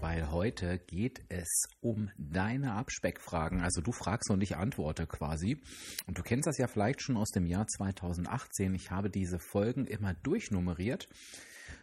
weil 0.00 0.30
heute 0.30 0.78
geht 0.78 1.22
es 1.28 1.64
um 1.80 2.10
deine 2.16 2.72
Abspeckfragen. 2.72 3.60
Also 3.60 3.82
du 3.82 3.92
fragst 3.92 4.30
und 4.30 4.42
ich 4.42 4.56
antworte 4.56 5.06
quasi. 5.06 5.62
Und 6.06 6.18
du 6.18 6.22
kennst 6.22 6.46
das 6.46 6.58
ja 6.58 6.66
vielleicht 6.66 7.02
schon 7.02 7.16
aus 7.16 7.30
dem 7.30 7.46
Jahr 7.46 7.66
2018. 7.66 8.74
Ich 8.74 8.90
habe 8.90 9.10
diese 9.10 9.38
Folgen 9.38 9.86
immer 9.86 10.14
durchnummeriert, 10.14 11.08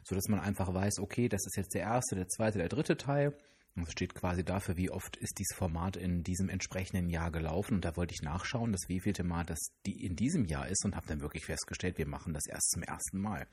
sodass 0.04 0.28
man 0.30 0.40
einfach 0.40 0.74
weiß, 0.74 1.00
okay, 1.00 1.30
das 1.30 1.46
ist 1.46 1.58
jetzt 1.58 1.76
der 1.76 1.82
erste, 1.82 2.16
der 2.16 2.28
zweite, 2.28 2.58
der 2.58 2.70
dritte 2.70 2.98
Teil. 2.98 3.38
Und 3.76 3.84
es 3.84 3.92
steht 3.92 4.16
quasi 4.16 4.44
dafür, 4.44 4.76
wie 4.78 4.90
oft 4.90 5.16
ist 5.18 5.38
dieses 5.38 5.56
Format 5.56 5.96
in 5.96 6.24
diesem 6.24 6.50
entsprechenden 6.50 7.10
Jahr 7.10 7.32
gelaufen. 7.32 7.76
Und 7.76 7.86
da 7.86 7.96
wollte 7.96 8.16
ich 8.16 8.24
nachschauen, 8.24 8.72
das 8.72 8.90
wievielte 8.90 9.24
Mal 9.24 9.46
das 9.46 9.60
die 9.86 10.04
in 10.04 10.16
diesem 10.16 10.46
Jahr 10.46 10.68
ist 10.68 10.84
und 10.84 10.96
habe 10.96 11.08
dann 11.08 11.22
wirklich 11.22 11.46
festgestellt, 11.46 12.00
wir 12.00 12.08
machen 12.08 12.34
das 12.34 12.48
erst 12.48 12.72
zum 12.72 12.82
ersten 12.82 13.20
Mal 13.20 13.48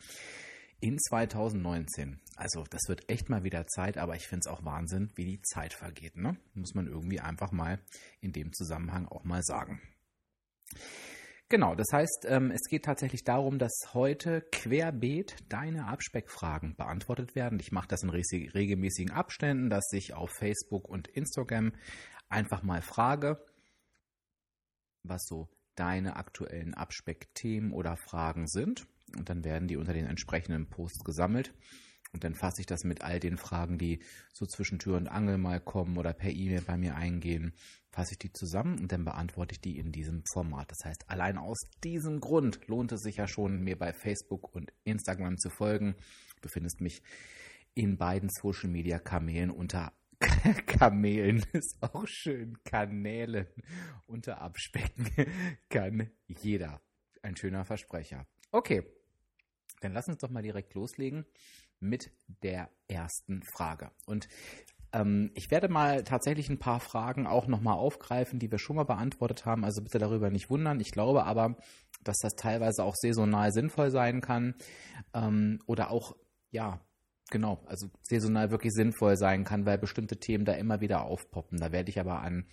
in 0.84 0.98
2019. 0.98 2.20
Also 2.36 2.64
das 2.68 2.82
wird 2.88 3.08
echt 3.08 3.30
mal 3.30 3.42
wieder 3.42 3.66
Zeit, 3.66 3.96
aber 3.96 4.16
ich 4.16 4.28
finde 4.28 4.40
es 4.40 4.46
auch 4.46 4.66
Wahnsinn, 4.66 5.10
wie 5.14 5.24
die 5.24 5.40
Zeit 5.40 5.72
vergeht. 5.72 6.18
Ne? 6.18 6.36
Muss 6.52 6.74
man 6.74 6.86
irgendwie 6.86 7.20
einfach 7.20 7.52
mal 7.52 7.80
in 8.20 8.32
dem 8.32 8.52
Zusammenhang 8.52 9.06
auch 9.06 9.24
mal 9.24 9.42
sagen. 9.42 9.80
Genau, 11.48 11.74
das 11.74 11.86
heißt, 11.90 12.26
ähm, 12.28 12.50
es 12.50 12.68
geht 12.68 12.84
tatsächlich 12.84 13.24
darum, 13.24 13.58
dass 13.58 13.94
heute 13.94 14.42
querbeet 14.52 15.36
deine 15.48 15.86
Abspeckfragen 15.86 16.76
beantwortet 16.76 17.34
werden. 17.34 17.58
Ich 17.60 17.72
mache 17.72 17.88
das 17.88 18.02
in 18.02 18.10
regelmäßigen 18.10 19.10
Abständen, 19.10 19.70
dass 19.70 19.90
ich 19.92 20.12
auf 20.12 20.32
Facebook 20.38 20.86
und 20.86 21.08
Instagram 21.08 21.72
einfach 22.28 22.62
mal 22.62 22.82
frage, 22.82 23.42
was 25.02 25.24
so 25.24 25.48
deine 25.76 26.16
aktuellen 26.16 26.74
Abspeckthemen 26.74 27.72
oder 27.72 27.96
Fragen 27.96 28.46
sind 28.48 28.86
und 29.16 29.28
dann 29.28 29.44
werden 29.44 29.68
die 29.68 29.76
unter 29.76 29.92
den 29.92 30.06
entsprechenden 30.06 30.68
Posts 30.68 31.04
gesammelt. 31.04 31.54
Und 32.12 32.22
dann 32.22 32.36
fasse 32.36 32.60
ich 32.60 32.66
das 32.66 32.84
mit 32.84 33.02
all 33.02 33.18
den 33.18 33.36
Fragen, 33.36 33.76
die 33.76 34.00
so 34.32 34.46
zwischen 34.46 34.78
Tür 34.78 34.96
und 34.96 35.08
Angel 35.08 35.36
mal 35.36 35.60
kommen 35.60 35.98
oder 35.98 36.12
per 36.12 36.30
E-Mail 36.30 36.60
bei 36.60 36.76
mir 36.76 36.94
eingehen, 36.94 37.54
fasse 37.90 38.12
ich 38.12 38.18
die 38.20 38.32
zusammen 38.32 38.78
und 38.78 38.92
dann 38.92 39.04
beantworte 39.04 39.52
ich 39.52 39.60
die 39.60 39.78
in 39.78 39.90
diesem 39.90 40.22
Format. 40.32 40.70
Das 40.70 40.84
heißt, 40.84 41.10
allein 41.10 41.38
aus 41.38 41.68
diesem 41.82 42.20
Grund 42.20 42.60
lohnt 42.68 42.92
es 42.92 43.02
sich 43.02 43.16
ja 43.16 43.26
schon, 43.26 43.62
mir 43.62 43.76
bei 43.76 43.92
Facebook 43.92 44.54
und 44.54 44.72
Instagram 44.84 45.38
zu 45.38 45.50
folgen. 45.50 45.96
Du 46.40 46.48
findest 46.48 46.80
mich 46.80 47.02
in 47.74 47.96
beiden 47.96 48.28
Social 48.30 48.70
Media 48.70 49.00
Kanälen 49.00 49.50
unter 49.50 49.92
Kamelen 50.66 51.44
ist 51.52 51.76
auch 51.80 52.06
schön. 52.06 52.62
Kanälen 52.64 53.46
unter 54.06 54.40
Abspecken 54.40 55.10
kann 55.68 56.10
jeder. 56.28 56.80
Ein 57.22 57.36
schöner 57.36 57.64
Versprecher. 57.64 58.26
Okay, 58.52 58.84
dann 59.84 59.92
lass 59.92 60.08
uns 60.08 60.18
doch 60.18 60.30
mal 60.30 60.42
direkt 60.42 60.74
loslegen 60.74 61.26
mit 61.80 62.10
der 62.42 62.70
ersten 62.88 63.42
Frage. 63.42 63.90
Und 64.06 64.28
ähm, 64.92 65.30
ich 65.34 65.50
werde 65.50 65.68
mal 65.68 66.04
tatsächlich 66.04 66.48
ein 66.48 66.58
paar 66.58 66.80
Fragen 66.80 67.26
auch 67.26 67.46
nochmal 67.46 67.76
aufgreifen, 67.76 68.38
die 68.38 68.50
wir 68.50 68.58
schon 68.58 68.76
mal 68.76 68.84
beantwortet 68.84 69.44
haben. 69.44 69.64
Also 69.64 69.82
bitte 69.82 69.98
darüber 69.98 70.30
nicht 70.30 70.50
wundern. 70.50 70.80
Ich 70.80 70.92
glaube 70.92 71.24
aber, 71.24 71.56
dass 72.02 72.18
das 72.18 72.34
teilweise 72.34 72.84
auch 72.84 72.94
saisonal 72.94 73.52
sinnvoll 73.52 73.90
sein 73.90 74.20
kann 74.20 74.54
ähm, 75.14 75.60
oder 75.66 75.90
auch, 75.90 76.16
ja, 76.50 76.80
genau, 77.30 77.62
also 77.66 77.88
saisonal 78.02 78.50
wirklich 78.50 78.72
sinnvoll 78.72 79.16
sein 79.16 79.44
kann, 79.44 79.66
weil 79.66 79.78
bestimmte 79.78 80.18
Themen 80.18 80.44
da 80.44 80.52
immer 80.52 80.80
wieder 80.80 81.04
aufpoppen. 81.04 81.58
Da 81.58 81.72
werde 81.72 81.90
ich 81.90 81.98
aber 81.98 82.20
an 82.20 82.46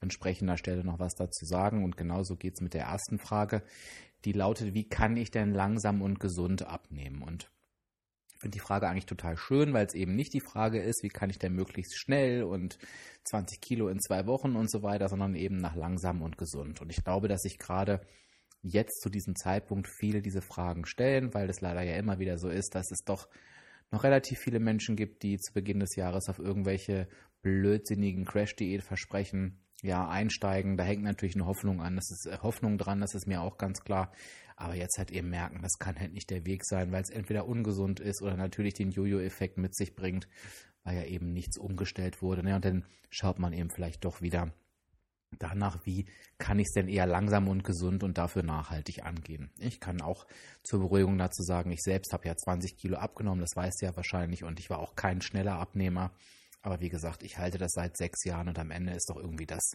entsprechender 0.00 0.56
Stelle 0.56 0.84
noch 0.84 0.98
was 0.98 1.14
dazu 1.14 1.44
sagen. 1.44 1.84
Und 1.84 1.96
genauso 1.96 2.36
geht 2.36 2.54
es 2.54 2.60
mit 2.60 2.74
der 2.74 2.84
ersten 2.84 3.18
Frage 3.18 3.62
die 4.24 4.32
lautet, 4.32 4.74
wie 4.74 4.88
kann 4.88 5.16
ich 5.16 5.30
denn 5.30 5.52
langsam 5.52 6.02
und 6.02 6.20
gesund 6.20 6.62
abnehmen? 6.66 7.22
Und 7.22 7.50
ich 8.34 8.40
finde 8.40 8.54
die 8.54 8.60
Frage 8.60 8.88
eigentlich 8.88 9.06
total 9.06 9.36
schön, 9.36 9.72
weil 9.72 9.86
es 9.86 9.94
eben 9.94 10.14
nicht 10.14 10.32
die 10.32 10.40
Frage 10.40 10.80
ist, 10.80 11.02
wie 11.02 11.08
kann 11.08 11.30
ich 11.30 11.38
denn 11.38 11.54
möglichst 11.54 11.96
schnell 11.98 12.44
und 12.44 12.78
20 13.24 13.60
Kilo 13.60 13.88
in 13.88 14.00
zwei 14.00 14.26
Wochen 14.26 14.54
und 14.56 14.70
so 14.70 14.82
weiter, 14.82 15.08
sondern 15.08 15.34
eben 15.34 15.56
nach 15.56 15.74
langsam 15.74 16.22
und 16.22 16.38
gesund. 16.38 16.80
Und 16.80 16.90
ich 16.90 17.02
glaube, 17.04 17.28
dass 17.28 17.42
sich 17.42 17.58
gerade 17.58 18.00
jetzt 18.62 19.00
zu 19.00 19.08
diesem 19.08 19.34
Zeitpunkt 19.36 19.88
viele 19.88 20.22
diese 20.22 20.42
Fragen 20.42 20.84
stellen, 20.84 21.34
weil 21.34 21.48
es 21.48 21.60
leider 21.60 21.82
ja 21.82 21.96
immer 21.96 22.18
wieder 22.18 22.38
so 22.38 22.48
ist, 22.48 22.74
dass 22.74 22.90
es 22.90 23.04
doch 23.04 23.28
noch 23.90 24.04
relativ 24.04 24.38
viele 24.38 24.60
Menschen 24.60 24.96
gibt, 24.96 25.22
die 25.22 25.38
zu 25.38 25.52
Beginn 25.52 25.80
des 25.80 25.96
Jahres 25.96 26.28
auf 26.28 26.38
irgendwelche 26.38 27.08
blödsinnigen 27.42 28.24
Crash-Diät-Versprechen 28.24 29.60
ja, 29.82 30.08
einsteigen. 30.08 30.76
Da 30.76 30.84
hängt 30.84 31.02
natürlich 31.02 31.34
eine 31.34 31.46
Hoffnung 31.46 31.80
an. 31.80 31.96
Das 31.96 32.10
ist 32.10 32.26
äh, 32.26 32.38
Hoffnung 32.42 32.78
dran, 32.78 33.00
das 33.00 33.14
ist 33.14 33.26
mir 33.26 33.42
auch 33.42 33.58
ganz 33.58 33.80
klar. 33.80 34.12
Aber 34.56 34.74
jetzt 34.74 34.98
halt 34.98 35.12
eben 35.12 35.30
merken, 35.30 35.62
das 35.62 35.78
kann 35.78 35.98
halt 35.98 36.12
nicht 36.12 36.30
der 36.30 36.44
Weg 36.44 36.64
sein, 36.64 36.90
weil 36.90 37.02
es 37.02 37.10
entweder 37.10 37.46
ungesund 37.46 38.00
ist 38.00 38.22
oder 38.22 38.36
natürlich 38.36 38.74
den 38.74 38.90
Jojo-Effekt 38.90 39.56
mit 39.56 39.76
sich 39.76 39.94
bringt, 39.94 40.26
weil 40.82 40.96
ja 40.96 41.04
eben 41.04 41.32
nichts 41.32 41.58
umgestellt 41.58 42.22
wurde. 42.22 42.42
Ne? 42.42 42.56
Und 42.56 42.64
dann 42.64 42.84
schaut 43.08 43.38
man 43.38 43.52
eben 43.52 43.70
vielleicht 43.70 44.04
doch 44.04 44.20
wieder 44.20 44.52
danach, 45.38 45.84
wie 45.84 46.06
kann 46.38 46.58
ich 46.58 46.66
es 46.68 46.72
denn 46.72 46.88
eher 46.88 47.06
langsam 47.06 47.48
und 47.48 47.64
gesund 47.64 48.02
und 48.02 48.18
dafür 48.18 48.42
nachhaltig 48.42 49.04
angehen. 49.04 49.50
Ich 49.58 49.80
kann 49.80 50.00
auch 50.00 50.26
zur 50.62 50.80
Beruhigung 50.80 51.18
dazu 51.18 51.42
sagen, 51.42 51.70
ich 51.70 51.82
selbst 51.82 52.12
habe 52.12 52.26
ja 52.26 52.36
20 52.36 52.76
Kilo 52.76 52.96
abgenommen, 52.96 53.40
das 53.40 53.54
weißt 53.54 53.82
du 53.82 53.86
ja 53.86 53.96
wahrscheinlich, 53.96 54.44
und 54.44 54.58
ich 54.58 54.70
war 54.70 54.78
auch 54.78 54.96
kein 54.96 55.20
schneller 55.20 55.58
Abnehmer. 55.58 56.12
Aber 56.62 56.80
wie 56.80 56.88
gesagt, 56.88 57.22
ich 57.22 57.38
halte 57.38 57.58
das 57.58 57.72
seit 57.72 57.96
sechs 57.96 58.24
Jahren 58.24 58.48
und 58.48 58.58
am 58.58 58.70
Ende 58.70 58.92
ist 58.92 59.08
doch 59.10 59.16
irgendwie 59.16 59.46
das, 59.46 59.72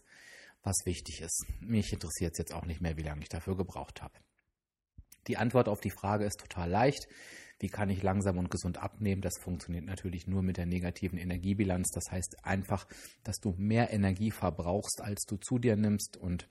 was 0.63 0.85
wichtig 0.85 1.21
ist. 1.21 1.45
Mich 1.59 1.91
interessiert 1.93 2.33
es 2.33 2.39
jetzt 2.39 2.53
auch 2.53 2.65
nicht 2.65 2.81
mehr, 2.81 2.97
wie 2.97 3.03
lange 3.03 3.21
ich 3.21 3.29
dafür 3.29 3.55
gebraucht 3.55 4.01
habe. 4.01 4.13
Die 5.27 5.37
Antwort 5.37 5.69
auf 5.69 5.79
die 5.79 5.91
Frage 5.91 6.25
ist 6.25 6.39
total 6.39 6.69
leicht. 6.69 7.07
Wie 7.59 7.69
kann 7.69 7.89
ich 7.89 8.03
langsam 8.03 8.37
und 8.37 8.51
gesund 8.51 8.77
abnehmen? 8.77 9.21
Das 9.21 9.37
funktioniert 9.37 9.85
natürlich 9.85 10.27
nur 10.27 10.41
mit 10.41 10.57
der 10.57 10.65
negativen 10.65 11.17
Energiebilanz. 11.17 11.91
Das 11.91 12.11
heißt 12.11 12.43
einfach, 12.43 12.85
dass 13.23 13.37
du 13.37 13.53
mehr 13.57 13.91
Energie 13.91 14.31
verbrauchst, 14.31 14.99
als 15.01 15.23
du 15.23 15.37
zu 15.37 15.59
dir 15.59 15.77
nimmst. 15.77 16.17
Und 16.17 16.49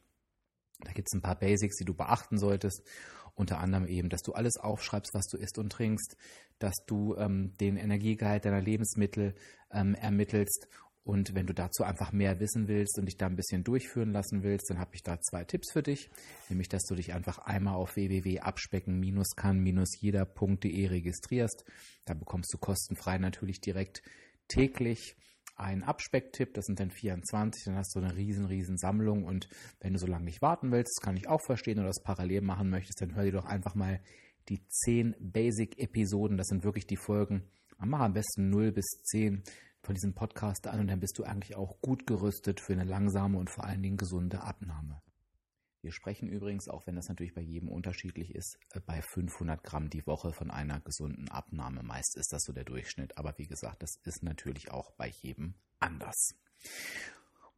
da 0.80 0.92
gibt 0.92 1.08
es 1.08 1.14
ein 1.14 1.20
paar 1.20 1.38
Basics, 1.38 1.76
die 1.76 1.84
du 1.84 1.92
beachten 1.92 2.38
solltest. 2.38 2.82
Unter 3.34 3.60
anderem 3.60 3.86
eben, 3.86 4.08
dass 4.08 4.22
du 4.22 4.32
alles 4.32 4.56
aufschreibst, 4.58 5.14
was 5.14 5.26
du 5.26 5.36
isst 5.36 5.58
und 5.58 5.70
trinkst, 5.70 6.16
dass 6.58 6.74
du 6.86 7.14
ähm, 7.16 7.56
den 7.58 7.76
Energiegehalt 7.76 8.44
deiner 8.44 8.60
Lebensmittel 8.60 9.36
ähm, 9.70 9.94
ermittelst. 9.94 10.66
Und 11.04 11.34
wenn 11.34 11.46
du 11.46 11.54
dazu 11.54 11.82
einfach 11.82 12.12
mehr 12.12 12.38
wissen 12.38 12.68
willst 12.68 12.96
und 12.98 13.06
dich 13.06 13.16
da 13.16 13.26
ein 13.26 13.34
bisschen 13.34 13.64
durchführen 13.64 14.12
lassen 14.12 14.44
willst, 14.44 14.70
dann 14.70 14.78
habe 14.78 14.94
ich 14.94 15.02
da 15.02 15.20
zwei 15.20 15.42
Tipps 15.44 15.72
für 15.72 15.82
dich. 15.82 16.08
Nämlich, 16.48 16.68
dass 16.68 16.84
du 16.84 16.94
dich 16.94 17.12
einfach 17.12 17.38
einmal 17.38 17.74
auf 17.74 17.96
www.abspecken-kann-jeder.de 17.96 20.86
registrierst. 20.86 21.64
Da 22.04 22.14
bekommst 22.14 22.54
du 22.54 22.58
kostenfrei 22.58 23.18
natürlich 23.18 23.60
direkt 23.60 24.04
täglich 24.46 25.16
einen 25.62 25.82
Abspecktipp, 25.82 26.54
das 26.54 26.66
sind 26.66 26.80
dann 26.80 26.90
24, 26.90 27.64
dann 27.64 27.76
hast 27.76 27.94
du 27.94 28.00
eine 28.00 28.16
riesen, 28.16 28.46
riesen 28.46 28.76
Sammlung 28.76 29.24
und 29.24 29.48
wenn 29.80 29.92
du 29.92 29.98
so 29.98 30.06
lange 30.06 30.24
nicht 30.24 30.42
warten 30.42 30.70
willst, 30.72 30.96
das 30.96 31.04
kann 31.04 31.16
ich 31.16 31.28
auch 31.28 31.40
verstehen 31.40 31.78
oder 31.78 31.88
das 31.88 32.02
parallel 32.02 32.42
machen 32.42 32.70
möchtest, 32.70 33.00
dann 33.00 33.14
hör 33.14 33.24
dir 33.24 33.32
doch 33.32 33.46
einfach 33.46 33.74
mal 33.74 34.00
die 34.48 34.66
10 34.66 35.16
Basic-Episoden, 35.20 36.36
das 36.36 36.48
sind 36.48 36.64
wirklich 36.64 36.86
die 36.86 36.96
Folgen, 36.96 37.44
mach 37.78 38.00
am 38.00 38.12
besten 38.12 38.50
0 38.50 38.72
bis 38.72 38.86
10 39.04 39.42
von 39.82 39.94
diesem 39.94 40.14
Podcast 40.14 40.66
an 40.66 40.80
und 40.80 40.88
dann 40.88 41.00
bist 41.00 41.18
du 41.18 41.24
eigentlich 41.24 41.56
auch 41.56 41.80
gut 41.80 42.06
gerüstet 42.06 42.60
für 42.60 42.72
eine 42.72 42.84
langsame 42.84 43.38
und 43.38 43.50
vor 43.50 43.64
allen 43.64 43.82
Dingen 43.82 43.96
gesunde 43.96 44.42
Abnahme. 44.42 45.00
Wir 45.82 45.90
sprechen 45.90 46.28
übrigens, 46.28 46.68
auch 46.68 46.86
wenn 46.86 46.94
das 46.94 47.08
natürlich 47.08 47.34
bei 47.34 47.40
jedem 47.40 47.68
unterschiedlich 47.68 48.36
ist, 48.36 48.56
äh, 48.70 48.80
bei 48.80 49.02
500 49.02 49.64
Gramm 49.64 49.90
die 49.90 50.06
Woche 50.06 50.32
von 50.32 50.52
einer 50.52 50.78
gesunden 50.78 51.28
Abnahme. 51.28 51.82
Meist 51.82 52.16
ist 52.16 52.32
das 52.32 52.44
so 52.44 52.52
der 52.52 52.62
Durchschnitt, 52.62 53.18
aber 53.18 53.36
wie 53.36 53.48
gesagt, 53.48 53.82
das 53.82 53.96
ist 54.04 54.22
natürlich 54.22 54.70
auch 54.70 54.92
bei 54.92 55.08
jedem 55.08 55.54
anders. 55.80 56.36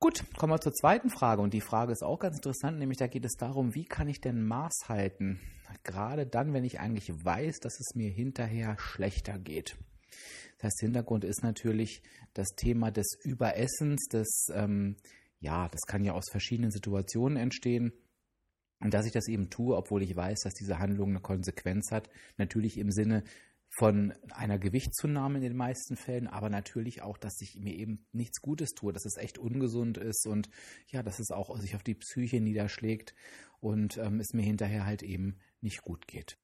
Gut, 0.01 0.25
kommen 0.39 0.55
wir 0.55 0.61
zur 0.61 0.73
zweiten 0.73 1.11
Frage 1.11 1.43
und 1.43 1.53
die 1.53 1.61
Frage 1.61 1.93
ist 1.93 2.03
auch 2.03 2.19
ganz 2.19 2.37
interessant, 2.37 2.79
nämlich 2.79 2.99
da 2.99 3.09
geht 3.09 3.27
es 3.27 3.35
darum, 3.35 3.75
wie 3.75 3.85
kann 3.85 4.09
ich 4.09 4.23
denn 4.23 4.43
Maß 4.43 4.89
halten, 4.89 5.39
gerade 5.83 6.27
dann, 6.27 6.55
wenn 6.55 6.65
ich 6.65 6.81
eigentlich 6.81 7.11
weiß, 7.11 7.59
dass 7.61 7.79
es 7.79 7.95
mir 7.95 8.11
hinterher 8.11 8.77
schlechter 8.79 9.39
geht. 9.39 9.77
Das 10.57 10.65
heißt, 10.65 10.81
Hintergrund 10.81 11.25
ist 11.25 11.43
natürlich 11.43 12.03
das 12.33 12.49
Thema 12.57 12.91
des 12.91 13.19
Überessens, 13.23 14.09
des, 14.09 14.47
ähm, 14.55 14.97
ja, 15.41 15.69
das 15.69 15.83
kann 15.83 16.05
ja 16.05 16.15
aus 16.15 16.31
verschiedenen 16.31 16.71
Situationen 16.71 17.37
entstehen. 17.37 17.93
Und 18.81 18.93
dass 18.93 19.07
ich 19.07 19.13
das 19.13 19.29
eben 19.29 19.51
tue, 19.51 19.77
obwohl 19.77 20.03
ich 20.03 20.15
weiß, 20.15 20.41
dass 20.41 20.55
diese 20.55 20.79
Handlung 20.79 21.11
eine 21.11 21.21
Konsequenz 21.21 21.91
hat, 21.91 22.11
natürlich 22.37 22.79
im 22.79 22.91
Sinne 22.91 23.25
von 23.77 24.13
einer 24.31 24.59
Gewichtszunahme 24.59 25.39
in 25.39 25.43
den 25.43 25.57
meisten 25.57 25.97
Fällen, 25.97 26.29
aber 26.29 26.49
natürlich 26.49 27.03
auch, 27.03 27.19
dass 27.19 27.41
ich 27.41 27.57
mir 27.57 27.75
eben 27.75 28.07
nichts 28.13 28.41
Gutes 28.41 28.75
tue, 28.75 28.93
dass 28.93 29.05
es 29.05 29.17
echt 29.17 29.39
ungesund 29.39 29.99
ist 29.99 30.27
und 30.27 30.49
ja, 30.89 31.03
dass 31.03 31.19
es 31.19 31.31
auch 31.31 31.57
sich 31.59 31.75
auf 31.75 31.83
die 31.83 31.97
Psyche 31.97 32.41
niederschlägt 32.41 33.15
und 33.59 33.97
ähm, 33.99 34.21
es 34.21 34.33
mir 34.33 34.43
hinterher 34.43 34.87
halt 34.87 35.03
eben 35.03 35.39
nicht 35.61 35.83
gut 35.83 36.07
geht. 36.07 36.39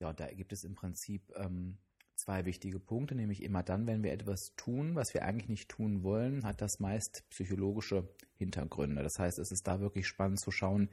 Ja, 0.00 0.12
da 0.12 0.26
gibt 0.32 0.52
es 0.52 0.64
im 0.64 0.74
Prinzip 0.74 1.30
ähm, 1.36 1.78
zwei 2.16 2.44
wichtige 2.44 2.78
Punkte, 2.78 3.14
nämlich 3.14 3.42
immer 3.42 3.62
dann, 3.62 3.86
wenn 3.86 4.02
wir 4.02 4.12
etwas 4.12 4.52
tun, 4.56 4.94
was 4.94 5.14
wir 5.14 5.24
eigentlich 5.24 5.48
nicht 5.48 5.68
tun 5.68 6.02
wollen, 6.02 6.44
hat 6.44 6.60
das 6.60 6.78
meist 6.78 7.24
psychologische 7.30 8.08
Hintergründe. 8.36 9.02
Das 9.02 9.18
heißt, 9.18 9.38
es 9.38 9.50
ist 9.50 9.66
da 9.66 9.80
wirklich 9.80 10.06
spannend 10.06 10.40
zu 10.40 10.50
schauen, 10.50 10.90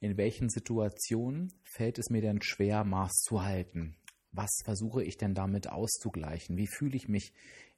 in 0.00 0.16
welchen 0.16 0.48
Situationen 0.48 1.52
fällt 1.62 1.98
es 1.98 2.10
mir 2.10 2.20
denn 2.20 2.42
schwer, 2.42 2.84
Maß 2.84 3.12
zu 3.22 3.42
halten? 3.42 3.96
Was 4.32 4.50
versuche 4.64 5.02
ich 5.02 5.16
denn 5.16 5.34
damit 5.34 5.68
auszugleichen? 5.68 6.56
Wie 6.56 6.68
fühle 6.68 6.96
ich 6.96 7.08
mich 7.08 7.32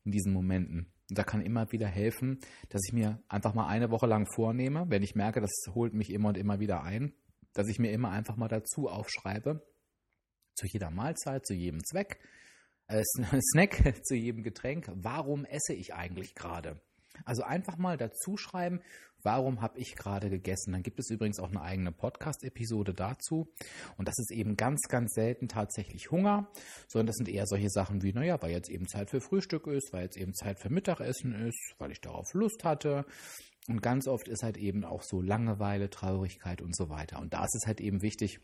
in 0.05 0.13
diesen 0.13 0.33
Momenten? 0.33 0.93
Und 1.09 1.19
da 1.19 1.25
kann 1.25 1.41
immer 1.41 1.73
wieder 1.73 1.89
helfen, 1.89 2.39
dass 2.69 2.83
ich 2.87 2.93
mir 2.93 3.23
einfach 3.29 3.55
mal 3.55 3.67
eine 3.67 3.91
Woche 3.91 4.07
lang 4.07 4.27
vornehme, 4.33 4.87
wenn 4.89 5.03
ich 5.03 5.15
merke, 5.15 5.41
das 5.41 5.53
holt 5.75 5.95
mich 5.95 6.11
immer 6.11 6.29
und 6.29 6.39
immer 6.39 6.61
wieder 6.61 6.83
ein, 6.83 7.13
dass 7.53 7.69
ich 7.69 7.79
mir 7.79 7.91
immer 7.93 8.11
einfach 8.11 8.37
mal 8.37 8.49
dazu 8.49 8.89
aufschreibe, 8.89 9.67
zu 10.55 10.67
jeder 10.67 10.91
Mahlzeit, 10.91 11.47
zu 11.47 11.55
jedem 11.55 11.83
Zweck, 11.85 12.21
äh, 12.91 13.03
Snack 13.53 13.95
zu 14.05 14.15
jedem 14.15 14.43
Getränk, 14.43 14.91
warum 14.95 15.45
esse 15.45 15.73
ich 15.73 15.95
eigentlich 15.95 16.35
gerade? 16.35 16.81
Also 17.25 17.43
einfach 17.43 17.77
mal 17.77 17.97
dazu 17.97 18.37
schreiben, 18.37 18.81
warum 19.23 19.61
habe 19.61 19.79
ich 19.79 19.97
gerade 19.97 20.31
gegessen. 20.31 20.73
Dann 20.73 20.83
gibt 20.83 20.99
es 20.99 21.11
übrigens 21.11 21.39
auch 21.39 21.51
eine 21.51 21.61
eigene 21.61 21.93
Podcast-Episode 21.93 22.95
dazu. 22.95 23.53
Und 23.99 24.09
das 24.09 24.19
ist 24.19 24.31
eben 24.31 24.57
ganz, 24.57 24.81
ganz 24.89 25.13
selten 25.13 25.49
tatsächlich 25.49 26.11
Hunger, 26.11 26.51
sondern 26.89 27.09
das 27.09 27.17
sind 27.17 27.29
eher 27.29 27.47
solche 27.47 27.69
Sachen 27.69 28.03
wie, 28.03 28.15
naja, 28.15 28.41
weil 28.41 28.53
jetzt 28.53 28.71
eben 28.71 28.89
Zeit 28.89 29.11
für 29.11 29.21
Frühstück 29.21 29.67
ist, 29.67 29.93
weil 29.93 30.05
jetzt 30.05 30.17
eben 30.17 30.35
Zeit 30.35 30.59
für 30.59 30.71
Mittagessen 30.71 31.35
ist, 31.35 31.75
weil 31.79 31.93
ich 31.93 32.01
darauf 32.01 32.33
Lust 32.33 32.65
hatte. 32.65 33.05
Und 33.69 33.83
ganz 33.83 34.09
oft 34.09 34.27
ist 34.29 34.43
halt 34.43 34.57
eben 34.57 34.85
auch 34.85 35.03
so 35.03 35.21
Langeweile, 35.21 35.91
Traurigkeit 35.91 36.63
und 36.63 36.75
so 36.75 36.89
weiter. 36.89 37.21
Und 37.21 37.35
da 37.35 37.45
ist 37.45 37.55
es 37.55 37.67
halt 37.67 37.81
eben 37.81 38.01
wichtig 38.01 38.41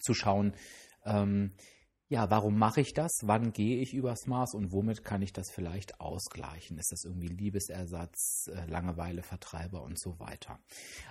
zu 0.00 0.14
schauen, 0.14 0.54
ähm, 1.04 1.52
ja, 2.10 2.30
warum 2.30 2.58
mache 2.58 2.80
ich 2.80 2.94
das? 2.94 3.10
Wann 3.24 3.52
gehe 3.52 3.82
ich 3.82 3.92
übers 3.92 4.26
Maß 4.26 4.54
und 4.54 4.72
womit 4.72 5.04
kann 5.04 5.20
ich 5.20 5.34
das 5.34 5.50
vielleicht 5.50 6.00
ausgleichen? 6.00 6.78
Ist 6.78 6.90
das 6.90 7.04
irgendwie 7.04 7.28
Liebesersatz, 7.28 8.48
äh, 8.48 8.64
Langeweile, 8.64 9.22
Vertreiber 9.22 9.82
und 9.82 10.00
so 10.00 10.18
weiter? 10.18 10.58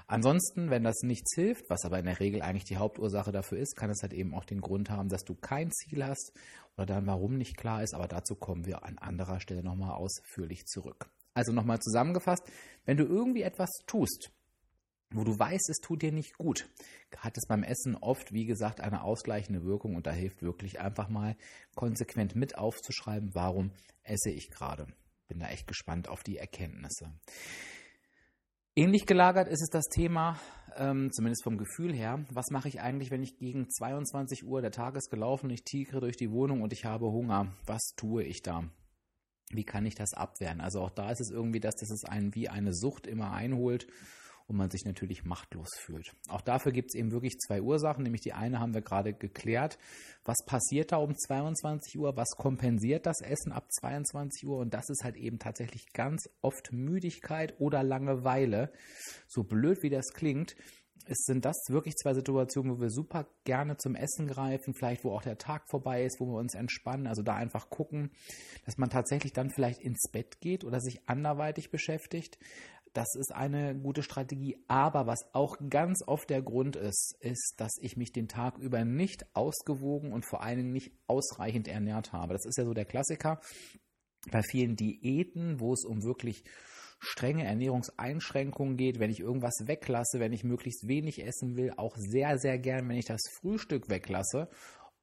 Ansonsten, 0.07 0.71
wenn 0.71 0.83
das 0.83 1.03
nichts 1.03 1.35
hilft, 1.35 1.69
was 1.69 1.85
aber 1.85 1.99
in 1.99 2.05
der 2.05 2.19
Regel 2.19 2.41
eigentlich 2.41 2.65
die 2.65 2.77
Hauptursache 2.77 3.31
dafür 3.31 3.59
ist, 3.59 3.75
kann 3.75 3.91
es 3.91 4.01
halt 4.01 4.13
eben 4.13 4.33
auch 4.33 4.45
den 4.45 4.59
Grund 4.59 4.89
haben, 4.89 5.09
dass 5.09 5.23
du 5.23 5.35
kein 5.35 5.69
Ziel 5.69 6.03
hast 6.03 6.33
oder 6.77 6.87
dann 6.87 7.05
warum 7.05 7.37
nicht 7.37 7.57
klar 7.57 7.83
ist, 7.83 7.93
aber 7.93 8.07
dazu 8.07 8.35
kommen 8.35 8.65
wir 8.65 8.83
an 8.83 8.97
anderer 8.97 9.39
Stelle 9.39 9.63
nochmal 9.63 9.91
ausführlich 9.91 10.65
zurück. 10.65 11.11
Also 11.35 11.51
nochmal 11.51 11.77
zusammengefasst, 11.77 12.43
wenn 12.85 12.97
du 12.97 13.03
irgendwie 13.03 13.43
etwas 13.43 13.69
tust, 13.85 14.31
wo 15.11 15.23
du 15.23 15.37
weißt, 15.37 15.69
es 15.69 15.77
tut 15.77 16.01
dir 16.01 16.11
nicht 16.11 16.37
gut, 16.37 16.69
hat 17.17 17.37
es 17.37 17.47
beim 17.47 17.63
Essen 17.63 17.95
oft, 17.95 18.33
wie 18.33 18.45
gesagt, 18.45 18.81
eine 18.81 19.03
ausgleichende 19.03 19.63
Wirkung 19.63 19.95
und 19.95 20.05
da 20.05 20.11
hilft 20.11 20.41
wirklich 20.41 20.79
einfach 20.79 21.09
mal 21.09 21.35
konsequent 21.75 22.35
mit 22.35 22.57
aufzuschreiben, 22.57 23.33
warum 23.33 23.71
esse 24.03 24.29
ich 24.29 24.49
gerade. 24.49 24.87
Bin 25.27 25.39
da 25.39 25.47
echt 25.47 25.67
gespannt 25.67 26.07
auf 26.09 26.23
die 26.23 26.37
Erkenntnisse. 26.37 27.13
Ähnlich 28.75 29.05
gelagert 29.05 29.47
ist 29.47 29.63
es 29.63 29.69
das 29.69 29.85
Thema, 29.85 30.39
ähm, 30.75 31.11
zumindest 31.11 31.43
vom 31.43 31.57
Gefühl 31.57 31.93
her, 31.93 32.23
was 32.31 32.51
mache 32.51 32.67
ich 32.67 32.79
eigentlich, 32.79 33.09
wenn 33.09 33.23
ich 33.23 33.37
gegen 33.37 33.69
22 33.69 34.45
Uhr, 34.45 34.61
der 34.61 34.71
Tag 34.71 34.95
ist 34.95 35.09
gelaufen, 35.09 35.49
ich 35.49 35.63
tigere 35.63 35.99
durch 35.99 36.15
die 36.15 36.31
Wohnung 36.31 36.61
und 36.61 36.73
ich 36.73 36.85
habe 36.85 37.07
Hunger. 37.07 37.53
Was 37.65 37.93
tue 37.95 38.23
ich 38.23 38.43
da? 38.43 38.69
Wie 39.49 39.63
kann 39.63 39.85
ich 39.85 39.95
das 39.95 40.13
abwehren? 40.13 40.61
Also 40.61 40.81
auch 40.81 40.91
da 40.91 41.09
ist 41.09 41.21
es 41.21 41.31
irgendwie, 41.31 41.59
dass 41.59 41.75
das 41.75 42.03
einen 42.03 42.35
wie 42.35 42.49
eine 42.49 42.73
Sucht 42.73 43.07
immer 43.07 43.31
einholt 43.31 43.87
und 44.47 44.55
man 44.55 44.69
sich 44.69 44.85
natürlich 44.85 45.25
machtlos 45.25 45.69
fühlt. 45.77 46.13
Auch 46.29 46.41
dafür 46.41 46.71
gibt 46.71 46.89
es 46.89 46.95
eben 46.95 47.11
wirklich 47.11 47.37
zwei 47.37 47.61
Ursachen, 47.61 48.03
nämlich 48.03 48.21
die 48.21 48.33
eine 48.33 48.59
haben 48.59 48.73
wir 48.73 48.81
gerade 48.81 49.13
geklärt. 49.13 49.77
Was 50.23 50.37
passiert 50.45 50.91
da 50.91 50.97
um 50.97 51.15
22 51.15 51.99
Uhr? 51.99 52.15
Was 52.15 52.29
kompensiert 52.37 53.05
das 53.05 53.21
Essen 53.21 53.51
ab 53.51 53.67
22 53.71 54.47
Uhr? 54.47 54.57
Und 54.57 54.73
das 54.73 54.89
ist 54.89 55.03
halt 55.03 55.17
eben 55.17 55.39
tatsächlich 55.39 55.91
ganz 55.93 56.29
oft 56.41 56.71
Müdigkeit 56.71 57.59
oder 57.59 57.83
Langeweile. 57.83 58.71
So 59.27 59.43
blöd 59.43 59.83
wie 59.83 59.89
das 59.89 60.13
klingt, 60.13 60.55
es 61.09 61.25
sind 61.25 61.45
das 61.45 61.55
wirklich 61.69 61.95
zwei 61.95 62.13
Situationen, 62.13 62.75
wo 62.75 62.81
wir 62.81 62.89
super 62.89 63.27
gerne 63.45 63.77
zum 63.77 63.95
Essen 63.95 64.27
greifen, 64.27 64.73
vielleicht 64.73 65.03
wo 65.03 65.11
auch 65.11 65.21
der 65.21 65.37
Tag 65.37 65.69
vorbei 65.69 66.03
ist, 66.03 66.19
wo 66.19 66.25
wir 66.25 66.37
uns 66.37 66.53
entspannen. 66.53 67.07
Also 67.07 67.21
da 67.21 67.35
einfach 67.35 67.69
gucken, 67.69 68.11
dass 68.65 68.77
man 68.77 68.89
tatsächlich 68.89 69.33
dann 69.33 69.49
vielleicht 69.49 69.81
ins 69.81 70.09
Bett 70.11 70.41
geht 70.41 70.63
oder 70.63 70.79
sich 70.79 71.07
anderweitig 71.07 71.71
beschäftigt. 71.71 72.37
Das 72.97 73.13
ist 73.13 73.31
eine 73.31 73.75
gute 73.75 74.01
Strategie. 74.01 74.57
Aber 74.67 75.05
was 75.05 75.19
auch 75.31 75.57
ganz 75.69 76.01
oft 76.07 76.31
der 76.31 76.41
Grund 76.41 76.75
ist, 76.75 77.15
ist, 77.19 77.53
dass 77.57 77.73
ich 77.79 77.95
mich 77.95 78.11
den 78.11 78.27
Tag 78.27 78.57
über 78.57 78.83
nicht 78.85 79.23
ausgewogen 79.35 80.11
und 80.11 80.25
vor 80.25 80.41
allen 80.41 80.57
Dingen 80.57 80.73
nicht 80.73 80.93
ausreichend 81.05 81.67
ernährt 81.67 82.11
habe. 82.11 82.33
Das 82.33 82.47
ist 82.47 82.57
ja 82.57 82.65
so 82.65 82.73
der 82.73 82.85
Klassiker 82.85 83.39
bei 84.31 84.41
vielen 84.41 84.75
Diäten, 84.75 85.59
wo 85.59 85.73
es 85.73 85.85
um 85.85 86.01
wirklich 86.01 86.43
strenge 86.97 87.45
Ernährungseinschränkungen 87.45 88.77
geht, 88.77 88.99
wenn 88.99 89.11
ich 89.11 89.19
irgendwas 89.19 89.67
weglasse, 89.67 90.19
wenn 90.19 90.33
ich 90.33 90.43
möglichst 90.43 90.87
wenig 90.87 91.23
essen 91.23 91.55
will, 91.55 91.73
auch 91.77 91.95
sehr, 91.97 92.39
sehr 92.39 92.57
gern, 92.57 92.89
wenn 92.89 92.97
ich 92.97 93.05
das 93.05 93.21
Frühstück 93.39 93.91
weglasse, 93.91 94.49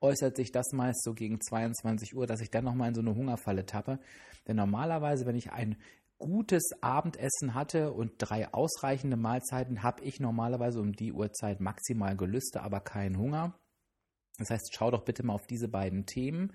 äußert 0.01 0.35
sich 0.35 0.51
das 0.51 0.73
meist 0.73 1.05
so 1.05 1.15
gegen 1.15 1.41
22 1.41 2.17
Uhr, 2.17 2.27
dass 2.27 2.41
ich 2.41 2.51
dann 2.51 2.65
nochmal 2.65 2.89
in 2.89 2.97
so 2.97 3.03
eine 3.03 3.15
Hungerfalle 3.15 3.67
tappe. 3.67 4.01
Denn 4.49 4.57
normalerweise, 4.57 5.27
wenn 5.27 5.37
ich 5.37 5.53
ein 5.53 5.77
gutes 6.19 6.71
Abendessen 6.81 7.55
hatte 7.55 7.93
und 7.93 8.13
drei 8.19 8.53
ausreichende 8.53 9.17
Mahlzeiten, 9.17 9.83
habe 9.83 10.03
ich 10.03 10.21
normalerweise 10.21 10.81
um 10.81 10.93
die 10.93 11.13
Uhrzeit 11.13 11.61
maximal 11.61 12.17
Gelüste, 12.17 12.63
aber 12.63 12.81
keinen 12.81 13.19
Hunger. 13.19 13.59
Das 14.39 14.51
heißt, 14.51 14.75
schau 14.75 14.91
doch 14.91 15.05
bitte 15.05 15.23
mal 15.25 15.35
auf 15.35 15.47
diese 15.47 15.69
beiden 15.69 16.07
Themen 16.07 16.53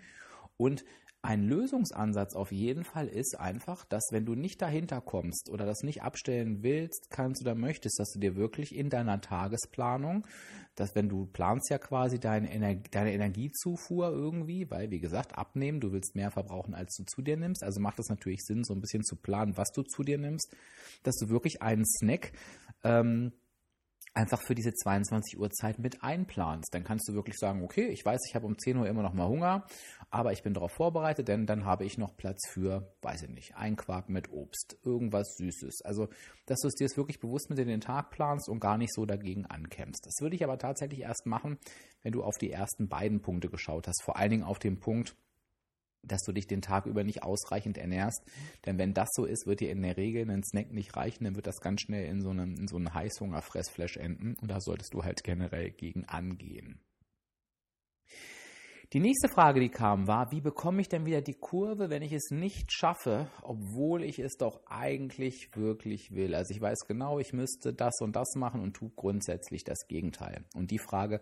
und 0.57 0.83
ein 1.21 1.43
Lösungsansatz 1.43 2.33
auf 2.33 2.51
jeden 2.51 2.85
Fall 2.85 3.07
ist 3.07 3.37
einfach, 3.39 3.83
dass 3.85 4.07
wenn 4.11 4.25
du 4.25 4.35
nicht 4.35 4.61
dahinter 4.61 5.01
kommst 5.01 5.49
oder 5.49 5.65
das 5.65 5.83
nicht 5.83 6.01
abstellen 6.01 6.63
willst, 6.63 7.09
kannst 7.09 7.41
oder 7.41 7.55
möchtest, 7.55 7.99
dass 7.99 8.11
du 8.11 8.19
dir 8.19 8.37
wirklich 8.37 8.73
in 8.73 8.89
deiner 8.89 9.19
Tagesplanung, 9.19 10.25
dass 10.75 10.95
wenn 10.95 11.09
du 11.09 11.25
planst 11.25 11.69
ja 11.69 11.77
quasi 11.77 12.19
deine, 12.19 12.49
Ener 12.49 12.75
deine 12.91 13.11
Energiezufuhr 13.11 14.09
irgendwie, 14.09 14.71
weil 14.71 14.91
wie 14.91 15.01
gesagt, 15.01 15.37
abnehmen, 15.37 15.81
du 15.81 15.91
willst 15.91 16.15
mehr 16.15 16.31
verbrauchen, 16.31 16.73
als 16.73 16.95
du 16.95 17.03
zu 17.03 17.21
dir 17.21 17.35
nimmst, 17.35 17.63
also 17.63 17.81
macht 17.81 17.99
es 17.99 18.07
natürlich 18.07 18.39
Sinn, 18.43 18.63
so 18.63 18.73
ein 18.73 18.81
bisschen 18.81 19.03
zu 19.03 19.17
planen, 19.17 19.57
was 19.57 19.71
du 19.71 19.83
zu 19.83 20.03
dir 20.03 20.17
nimmst, 20.17 20.55
dass 21.03 21.15
du 21.17 21.27
wirklich 21.27 21.61
einen 21.61 21.85
Snack 21.85 22.31
ähm, 22.85 23.33
einfach 24.13 24.41
für 24.41 24.55
diese 24.55 24.73
22 24.73 25.39
Uhr 25.39 25.49
Zeit 25.49 25.79
mit 25.79 26.03
einplanst. 26.03 26.73
Dann 26.73 26.83
kannst 26.83 27.07
du 27.07 27.13
wirklich 27.13 27.37
sagen, 27.37 27.63
okay, 27.63 27.87
ich 27.87 28.03
weiß, 28.03 28.19
ich 28.27 28.35
habe 28.35 28.45
um 28.45 28.57
10 28.57 28.77
Uhr 28.77 28.87
immer 28.87 29.03
noch 29.03 29.13
mal 29.13 29.27
Hunger, 29.27 29.65
aber 30.09 30.31
ich 30.31 30.43
bin 30.43 30.53
darauf 30.53 30.71
vorbereitet, 30.71 31.27
denn 31.27 31.45
dann 31.45 31.65
habe 31.65 31.85
ich 31.85 31.97
noch 31.97 32.15
Platz 32.17 32.47
für, 32.49 32.93
weiß 33.01 33.23
ich 33.23 33.29
nicht, 33.29 33.55
ein 33.55 33.75
Quark 33.75 34.09
mit 34.09 34.31
Obst, 34.31 34.77
irgendwas 34.83 35.35
Süßes. 35.37 35.81
Also, 35.83 36.07
dass 36.45 36.59
du 36.61 36.67
es 36.67 36.75
dir 36.75 36.85
jetzt 36.85 36.97
wirklich 36.97 37.19
bewusst 37.19 37.49
mit 37.49 37.59
in 37.59 37.67
den 37.67 37.81
Tag 37.81 38.09
planst 38.09 38.49
und 38.49 38.59
gar 38.59 38.77
nicht 38.77 38.93
so 38.93 39.05
dagegen 39.05 39.45
ankämpfst. 39.45 40.05
Das 40.05 40.21
würde 40.21 40.35
ich 40.35 40.43
aber 40.43 40.57
tatsächlich 40.57 41.01
erst 41.01 41.25
machen, 41.25 41.57
wenn 42.01 42.11
du 42.11 42.23
auf 42.23 42.37
die 42.37 42.51
ersten 42.51 42.87
beiden 42.87 43.21
Punkte 43.21 43.49
geschaut 43.49 43.87
hast. 43.87 44.03
Vor 44.03 44.17
allen 44.17 44.31
Dingen 44.31 44.43
auf 44.43 44.59
den 44.59 44.79
Punkt, 44.79 45.15
dass 46.03 46.21
du 46.23 46.31
dich 46.31 46.47
den 46.47 46.61
Tag 46.61 46.85
über 46.85 47.03
nicht 47.03 47.23
ausreichend 47.23 47.77
ernährst. 47.77 48.23
Denn 48.65 48.77
wenn 48.77 48.93
das 48.93 49.09
so 49.13 49.25
ist, 49.25 49.45
wird 49.45 49.59
dir 49.59 49.71
in 49.71 49.81
der 49.81 49.97
Regel 49.97 50.29
ein 50.29 50.43
Snack 50.43 50.71
nicht 50.71 50.95
reichen, 50.95 51.25
dann 51.25 51.35
wird 51.35 51.47
das 51.47 51.61
ganz 51.61 51.81
schnell 51.81 52.05
in 52.05 52.21
so 52.21 52.29
einem, 52.29 52.55
in 52.55 52.67
so 52.67 52.77
einen 52.77 52.93
Heißhunger-Fressflash 52.93 53.97
enden. 53.97 54.35
Und 54.41 54.49
da 54.49 54.59
solltest 54.59 54.93
du 54.93 55.03
halt 55.03 55.23
generell 55.23 55.71
gegen 55.71 56.05
angehen. 56.05 56.79
Die 58.91 58.99
nächste 58.99 59.29
Frage, 59.29 59.59
die 59.59 59.69
kam, 59.69 60.07
war, 60.07 60.31
wie 60.31 60.41
bekomme 60.41 60.81
ich 60.81 60.89
denn 60.89 61.05
wieder 61.05 61.21
die 61.21 61.35
Kurve, 61.35 61.91
wenn 61.91 62.01
ich 62.01 62.11
es 62.11 62.31
nicht 62.31 62.71
schaffe, 62.73 63.27
obwohl 63.43 64.03
ich 64.03 64.17
es 64.17 64.35
doch 64.35 64.61
eigentlich 64.65 65.55
wirklich 65.55 66.15
will? 66.15 66.33
Also 66.33 66.55
ich 66.55 66.59
weiß 66.59 66.87
genau, 66.87 67.19
ich 67.19 67.31
müsste 67.31 67.71
das 67.71 68.01
und 68.01 68.15
das 68.15 68.33
machen 68.33 68.61
und 68.61 68.73
tue 68.73 68.89
grundsätzlich 68.95 69.63
das 69.63 69.85
Gegenteil. 69.87 70.43
Und 70.55 70.71
die 70.71 70.79
Frage, 70.79 71.21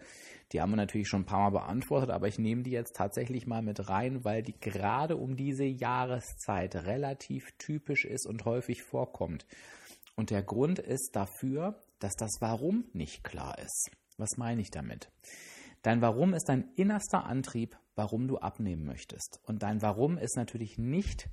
die 0.53 0.61
haben 0.61 0.69
wir 0.69 0.77
natürlich 0.77 1.09
schon 1.09 1.23
ein 1.23 1.25
paar 1.25 1.51
Mal 1.51 1.59
beantwortet, 1.59 2.09
aber 2.09 2.29
ich 2.29 2.39
nehme 2.39 2.63
die 2.63 2.71
jetzt 2.71 2.95
tatsächlich 2.95 3.47
mal 3.47 3.61
mit 3.61 3.89
rein, 3.89 4.23
weil 4.23 4.43
die 4.43 4.57
gerade 4.57 5.17
um 5.17 5.35
diese 5.35 5.65
Jahreszeit 5.65 6.73
relativ 6.73 7.51
typisch 7.57 8.05
ist 8.05 8.27
und 8.27 8.45
häufig 8.45 8.83
vorkommt. 8.83 9.45
Und 10.15 10.29
der 10.29 10.41
Grund 10.41 10.79
ist 10.79 11.17
dafür, 11.17 11.83
dass 11.99 12.15
das 12.15 12.37
Warum 12.39 12.85
nicht 12.93 13.25
klar 13.25 13.59
ist. 13.59 13.91
Was 14.15 14.37
meine 14.37 14.61
ich 14.61 14.71
damit? 14.71 15.11
Dein 15.87 16.01
Warum 16.01 16.33
ist 16.33 16.49
dein 16.49 16.69
innerster 16.75 17.25
Antrieb, 17.25 17.79
warum 17.95 18.27
du 18.27 18.39
abnehmen 18.39 18.83
möchtest. 18.83 19.39
Und 19.45 19.63
dein 19.63 19.81
Warum 19.81 20.17
ist 20.17 20.35
natürlich 20.35 20.77
nicht, 20.77 21.29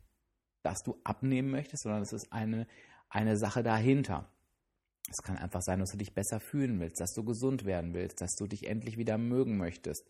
dass 0.62 0.84
du 0.84 0.96
abnehmen 1.02 1.50
möchtest, 1.50 1.82
sondern 1.82 2.02
es 2.02 2.12
ist 2.12 2.32
eine, 2.32 2.68
eine 3.08 3.36
Sache 3.36 3.64
dahinter. 3.64 4.30
Es 5.10 5.24
kann 5.24 5.38
einfach 5.38 5.60
sein, 5.60 5.80
dass 5.80 5.90
du 5.90 5.96
dich 5.96 6.14
besser 6.14 6.38
fühlen 6.38 6.78
willst, 6.78 7.00
dass 7.00 7.12
du 7.14 7.24
gesund 7.24 7.64
werden 7.64 7.94
willst, 7.94 8.20
dass 8.20 8.36
du 8.36 8.46
dich 8.46 8.68
endlich 8.68 8.96
wieder 8.96 9.18
mögen 9.18 9.56
möchtest, 9.56 10.06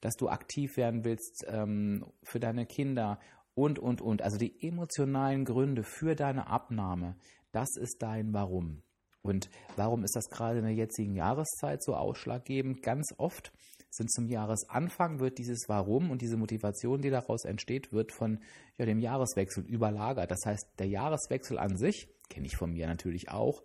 dass 0.00 0.16
du 0.16 0.28
aktiv 0.28 0.76
werden 0.76 1.04
willst 1.04 1.44
ähm, 1.46 2.04
für 2.24 2.40
deine 2.40 2.66
Kinder 2.66 3.20
und, 3.54 3.78
und, 3.78 4.00
und. 4.00 4.22
Also 4.22 4.38
die 4.38 4.60
emotionalen 4.66 5.44
Gründe 5.44 5.84
für 5.84 6.16
deine 6.16 6.48
Abnahme, 6.48 7.14
das 7.52 7.76
ist 7.76 8.02
dein 8.02 8.32
Warum. 8.32 8.82
Und 9.22 9.48
warum 9.76 10.02
ist 10.02 10.16
das 10.16 10.28
gerade 10.28 10.58
in 10.58 10.64
der 10.64 10.74
jetzigen 10.74 11.14
Jahreszeit 11.14 11.82
so 11.82 11.94
ausschlaggebend? 11.94 12.82
Ganz 12.82 13.14
oft 13.16 13.52
sind 13.94 14.10
zum 14.10 14.28
Jahresanfang 14.28 15.20
wird 15.20 15.38
dieses 15.38 15.68
Warum 15.68 16.10
und 16.10 16.20
diese 16.20 16.36
Motivation, 16.36 17.00
die 17.00 17.10
daraus 17.10 17.44
entsteht, 17.44 17.92
wird 17.92 18.12
von 18.12 18.40
ja, 18.76 18.86
dem 18.86 18.98
Jahreswechsel 18.98 19.64
überlagert. 19.64 20.30
Das 20.30 20.44
heißt, 20.44 20.78
der 20.78 20.88
Jahreswechsel 20.88 21.58
an 21.58 21.76
sich, 21.76 22.08
kenne 22.28 22.46
ich 22.46 22.56
von 22.56 22.72
mir 22.72 22.88
natürlich 22.88 23.30
auch, 23.30 23.62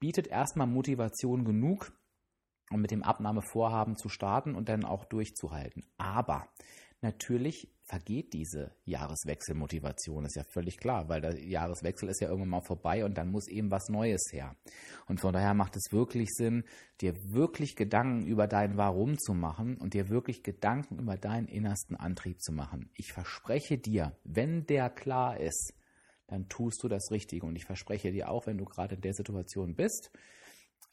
bietet 0.00 0.26
erstmal 0.26 0.66
Motivation 0.66 1.44
genug, 1.44 1.92
um 2.70 2.80
mit 2.80 2.90
dem 2.90 3.04
Abnahmevorhaben 3.04 3.96
zu 3.96 4.08
starten 4.08 4.56
und 4.56 4.68
dann 4.68 4.84
auch 4.84 5.04
durchzuhalten. 5.04 5.84
Aber 5.96 6.48
natürlich 7.00 7.68
vergeht 7.82 8.34
diese 8.34 8.72
Jahreswechselmotivation, 8.84 10.26
ist 10.26 10.36
ja 10.36 10.44
völlig 10.44 10.76
klar, 10.76 11.08
weil 11.08 11.22
der 11.22 11.42
Jahreswechsel 11.42 12.08
ist 12.08 12.20
ja 12.20 12.28
irgendwann 12.28 12.50
mal 12.50 12.60
vorbei 12.60 13.04
und 13.04 13.16
dann 13.16 13.30
muss 13.30 13.48
eben 13.48 13.70
was 13.70 13.88
Neues 13.88 14.28
her. 14.30 14.56
Und 15.06 15.20
von 15.20 15.32
daher 15.32 15.54
macht 15.54 15.76
es 15.76 15.90
wirklich 15.90 16.28
Sinn, 16.30 16.64
dir 17.00 17.14
wirklich 17.32 17.76
Gedanken 17.76 18.26
über 18.26 18.46
dein 18.46 18.76
Warum 18.76 19.18
zu 19.18 19.32
machen 19.32 19.76
und 19.78 19.94
dir 19.94 20.10
wirklich 20.10 20.42
Gedanken 20.42 20.98
über 20.98 21.16
deinen 21.16 21.48
innersten 21.48 21.96
Antrieb 21.96 22.42
zu 22.42 22.52
machen. 22.52 22.90
Ich 22.94 23.12
verspreche 23.12 23.78
dir, 23.78 24.18
wenn 24.24 24.66
der 24.66 24.90
klar 24.90 25.40
ist, 25.40 25.72
dann 26.26 26.48
tust 26.48 26.82
du 26.82 26.88
das 26.88 27.10
Richtige. 27.10 27.46
Und 27.46 27.56
ich 27.56 27.64
verspreche 27.64 28.12
dir 28.12 28.28
auch, 28.28 28.46
wenn 28.46 28.58
du 28.58 28.66
gerade 28.66 28.96
in 28.96 29.00
der 29.00 29.14
Situation 29.14 29.74
bist, 29.74 30.10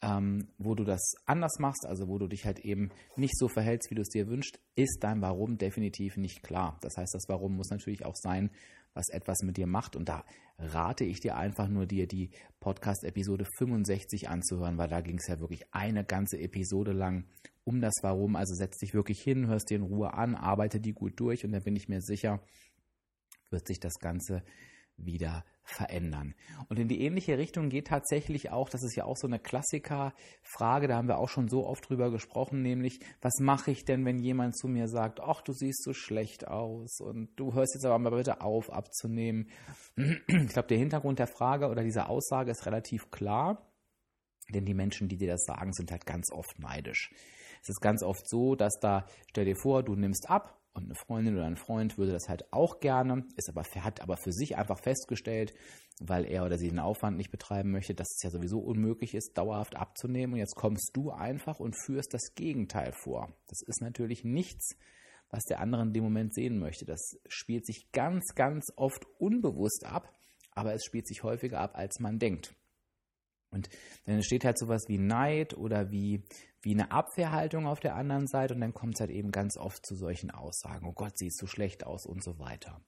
ähm, 0.02 0.48
wo 0.58 0.74
du 0.74 0.84
das 0.84 1.14
anders 1.24 1.58
machst, 1.58 1.86
also 1.86 2.08
wo 2.08 2.18
du 2.18 2.26
dich 2.26 2.44
halt 2.44 2.58
eben 2.60 2.90
nicht 3.16 3.36
so 3.38 3.48
verhältst, 3.48 3.90
wie 3.90 3.94
du 3.94 4.02
es 4.02 4.08
dir 4.08 4.28
wünschst, 4.28 4.60
ist 4.74 4.98
dein 5.00 5.22
Warum 5.22 5.58
definitiv 5.58 6.16
nicht 6.16 6.42
klar. 6.42 6.78
Das 6.82 6.96
heißt, 6.96 7.14
das 7.14 7.28
Warum 7.28 7.56
muss 7.56 7.70
natürlich 7.70 8.04
auch 8.04 8.16
sein, 8.16 8.50
was 8.96 9.08
etwas 9.10 9.38
mit 9.42 9.56
dir 9.56 9.66
macht. 9.66 9.96
Und 9.96 10.08
da 10.08 10.24
rate 10.58 11.04
ich 11.04 11.20
dir 11.20 11.36
einfach 11.36 11.68
nur, 11.68 11.86
dir 11.86 12.06
die 12.06 12.30
Podcast-Episode 12.60 13.46
65 13.58 14.28
anzuhören, 14.28 14.78
weil 14.78 14.88
da 14.88 15.00
ging 15.00 15.18
es 15.18 15.28
ja 15.28 15.38
wirklich 15.38 15.62
eine 15.72 16.04
ganze 16.04 16.38
Episode 16.38 16.92
lang 16.92 17.24
um 17.64 17.80
das 17.80 17.94
Warum. 18.02 18.36
Also 18.36 18.54
setz 18.54 18.78
dich 18.78 18.94
wirklich 18.94 19.20
hin, 19.20 19.46
hörst 19.46 19.70
dir 19.70 19.76
in 19.76 19.82
Ruhe 19.82 20.14
an, 20.14 20.34
arbeite 20.34 20.80
die 20.80 20.92
gut 20.92 21.20
durch 21.20 21.44
und 21.44 21.52
dann 21.52 21.62
bin 21.62 21.76
ich 21.76 21.88
mir 21.88 22.00
sicher, 22.00 22.40
wird 23.50 23.66
sich 23.66 23.80
das 23.80 23.94
Ganze 23.98 24.42
wieder 24.96 25.44
verändern. 25.62 26.34
Und 26.68 26.78
in 26.78 26.88
die 26.88 27.00
ähnliche 27.02 27.38
Richtung 27.38 27.68
geht 27.68 27.88
tatsächlich 27.88 28.50
auch, 28.50 28.68
das 28.68 28.82
ist 28.82 28.94
ja 28.94 29.04
auch 29.04 29.16
so 29.16 29.26
eine 29.26 29.38
Klassikerfrage, 29.38 30.86
da 30.88 30.96
haben 30.96 31.08
wir 31.08 31.18
auch 31.18 31.28
schon 31.28 31.48
so 31.48 31.66
oft 31.66 31.88
drüber 31.88 32.10
gesprochen, 32.10 32.62
nämlich, 32.62 33.00
was 33.20 33.38
mache 33.40 33.72
ich 33.72 33.84
denn, 33.84 34.04
wenn 34.04 34.18
jemand 34.18 34.56
zu 34.56 34.68
mir 34.68 34.88
sagt, 34.88 35.20
ach, 35.20 35.42
du 35.42 35.52
siehst 35.52 35.82
so 35.82 35.92
schlecht 35.92 36.46
aus 36.46 37.00
und 37.00 37.30
du 37.36 37.52
hörst 37.52 37.74
jetzt 37.74 37.84
aber 37.84 37.98
mal 37.98 38.10
bitte 38.10 38.40
auf 38.40 38.72
abzunehmen. 38.72 39.50
Ich 39.96 40.48
glaube, 40.48 40.68
der 40.68 40.78
Hintergrund 40.78 41.18
der 41.18 41.26
Frage 41.26 41.68
oder 41.68 41.82
dieser 41.82 42.08
Aussage 42.08 42.50
ist 42.50 42.66
relativ 42.66 43.10
klar, 43.10 43.72
denn 44.54 44.64
die 44.64 44.74
Menschen, 44.74 45.08
die 45.08 45.16
dir 45.16 45.28
das 45.28 45.44
sagen, 45.44 45.72
sind 45.72 45.90
halt 45.90 46.06
ganz 46.06 46.30
oft 46.30 46.58
neidisch. 46.58 47.10
Es 47.62 47.70
ist 47.70 47.80
ganz 47.80 48.02
oft 48.02 48.28
so, 48.28 48.54
dass 48.54 48.78
da, 48.80 49.06
stell 49.28 49.44
dir 49.44 49.56
vor, 49.56 49.82
du 49.82 49.96
nimmst 49.96 50.30
ab 50.30 50.60
und 50.76 50.84
eine 50.84 50.94
Freundin 50.94 51.34
oder 51.34 51.46
ein 51.46 51.56
Freund 51.56 51.96
würde 51.96 52.12
das 52.12 52.28
halt 52.28 52.52
auch 52.52 52.80
gerne, 52.80 53.24
ist 53.36 53.48
aber, 53.48 53.62
hat 53.62 54.00
aber 54.00 54.16
für 54.16 54.32
sich 54.32 54.56
einfach 54.56 54.78
festgestellt, 54.78 55.54
weil 56.00 56.26
er 56.26 56.44
oder 56.44 56.58
sie 56.58 56.68
den 56.68 56.78
Aufwand 56.78 57.16
nicht 57.16 57.30
betreiben 57.30 57.70
möchte, 57.70 57.94
dass 57.94 58.08
es 58.14 58.22
ja 58.22 58.30
sowieso 58.30 58.58
unmöglich 58.58 59.14
ist, 59.14 59.38
dauerhaft 59.38 59.74
abzunehmen. 59.76 60.34
Und 60.34 60.40
jetzt 60.40 60.54
kommst 60.54 60.90
du 60.94 61.10
einfach 61.10 61.60
und 61.60 61.74
führst 61.84 62.12
das 62.12 62.34
Gegenteil 62.34 62.92
vor. 62.92 63.32
Das 63.48 63.62
ist 63.62 63.80
natürlich 63.80 64.22
nichts, 64.24 64.76
was 65.30 65.44
der 65.44 65.60
andere 65.60 65.82
in 65.82 65.92
dem 65.92 66.04
Moment 66.04 66.34
sehen 66.34 66.58
möchte. 66.58 66.84
Das 66.84 67.00
spielt 67.26 67.64
sich 67.64 67.90
ganz, 67.92 68.34
ganz 68.34 68.66
oft 68.76 69.06
unbewusst 69.18 69.86
ab, 69.86 70.12
aber 70.52 70.74
es 70.74 70.84
spielt 70.84 71.08
sich 71.08 71.22
häufiger 71.22 71.60
ab, 71.60 71.72
als 71.74 72.00
man 72.00 72.18
denkt. 72.18 72.54
Und 73.56 73.68
dann 74.04 74.16
entsteht 74.16 74.44
halt 74.44 74.58
sowas 74.58 74.84
wie 74.88 74.98
Neid 74.98 75.56
oder 75.56 75.90
wie, 75.90 76.22
wie 76.62 76.72
eine 76.72 76.90
Abwehrhaltung 76.90 77.66
auf 77.66 77.80
der 77.80 77.96
anderen 77.96 78.26
Seite 78.26 78.54
und 78.54 78.60
dann 78.60 78.74
kommt 78.74 78.94
es 78.94 79.00
halt 79.00 79.10
eben 79.10 79.30
ganz 79.30 79.56
oft 79.56 79.84
zu 79.84 79.94
solchen 79.94 80.30
Aussagen, 80.30 80.86
oh 80.86 80.92
Gott, 80.92 81.16
siehst 81.16 81.40
du 81.42 81.46
schlecht 81.46 81.84
aus 81.84 82.06
und 82.06 82.22
so 82.22 82.38
weiter. 82.38 82.80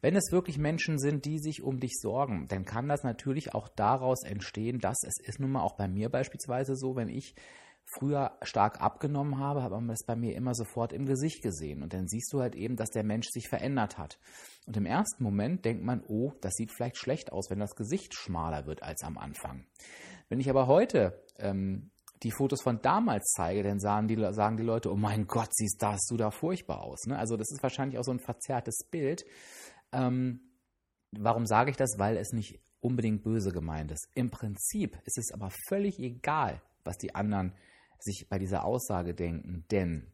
Wenn 0.00 0.16
es 0.16 0.32
wirklich 0.32 0.58
Menschen 0.58 0.98
sind, 0.98 1.24
die 1.24 1.38
sich 1.38 1.62
um 1.62 1.80
dich 1.80 1.98
sorgen, 2.00 2.46
dann 2.48 2.64
kann 2.64 2.88
das 2.88 3.02
natürlich 3.02 3.54
auch 3.54 3.68
daraus 3.68 4.24
entstehen, 4.24 4.78
dass 4.78 5.02
es 5.04 5.14
ist 5.20 5.40
nun 5.40 5.52
mal 5.52 5.62
auch 5.62 5.76
bei 5.76 5.88
mir 5.88 6.08
beispielsweise 6.08 6.76
so, 6.76 6.96
wenn 6.96 7.08
ich 7.08 7.34
früher 7.84 8.36
stark 8.42 8.80
abgenommen 8.80 9.38
habe, 9.38 9.62
hat 9.62 9.70
man 9.70 9.88
das 9.88 10.04
bei 10.04 10.16
mir 10.16 10.34
immer 10.34 10.54
sofort 10.54 10.92
im 10.92 11.06
Gesicht 11.06 11.42
gesehen. 11.42 11.82
Und 11.82 11.92
dann 11.92 12.08
siehst 12.08 12.32
du 12.32 12.40
halt 12.40 12.54
eben, 12.54 12.76
dass 12.76 12.90
der 12.90 13.04
Mensch 13.04 13.28
sich 13.28 13.48
verändert 13.48 13.98
hat. 13.98 14.18
Und 14.66 14.76
im 14.76 14.86
ersten 14.86 15.24
Moment 15.24 15.64
denkt 15.64 15.82
man, 15.82 16.02
oh, 16.06 16.32
das 16.40 16.54
sieht 16.54 16.72
vielleicht 16.72 16.96
schlecht 16.96 17.32
aus, 17.32 17.50
wenn 17.50 17.58
das 17.58 17.74
Gesicht 17.74 18.14
schmaler 18.14 18.66
wird 18.66 18.82
als 18.82 19.02
am 19.02 19.18
Anfang. 19.18 19.66
Wenn 20.28 20.40
ich 20.40 20.48
aber 20.48 20.66
heute 20.66 21.24
ähm, 21.38 21.90
die 22.22 22.30
Fotos 22.30 22.62
von 22.62 22.80
damals 22.80 23.32
zeige, 23.36 23.62
dann 23.62 23.80
sagen 23.80 24.08
die, 24.08 24.16
sagen 24.32 24.56
die 24.56 24.62
Leute, 24.62 24.92
oh 24.92 24.96
mein 24.96 25.26
Gott, 25.26 25.48
siehst 25.52 25.82
das 25.82 26.06
du 26.08 26.16
da 26.16 26.30
furchtbar 26.30 26.82
aus. 26.82 27.06
Ne? 27.06 27.18
Also 27.18 27.36
das 27.36 27.50
ist 27.50 27.62
wahrscheinlich 27.62 27.98
auch 27.98 28.04
so 28.04 28.12
ein 28.12 28.20
verzerrtes 28.20 28.86
Bild. 28.90 29.24
Ähm, 29.90 30.40
warum 31.10 31.46
sage 31.46 31.70
ich 31.70 31.76
das? 31.76 31.98
Weil 31.98 32.16
es 32.16 32.32
nicht 32.32 32.60
unbedingt 32.80 33.22
böse 33.22 33.50
gemeint 33.50 33.90
ist. 33.90 34.08
Im 34.14 34.30
Prinzip 34.30 34.98
ist 35.04 35.18
es 35.18 35.32
aber 35.32 35.50
völlig 35.68 35.98
egal, 35.98 36.62
was 36.84 36.96
die 36.98 37.14
anderen 37.14 37.54
sich 37.98 38.26
bei 38.28 38.38
dieser 38.38 38.64
Aussage 38.64 39.14
denken, 39.14 39.64
denn 39.70 40.10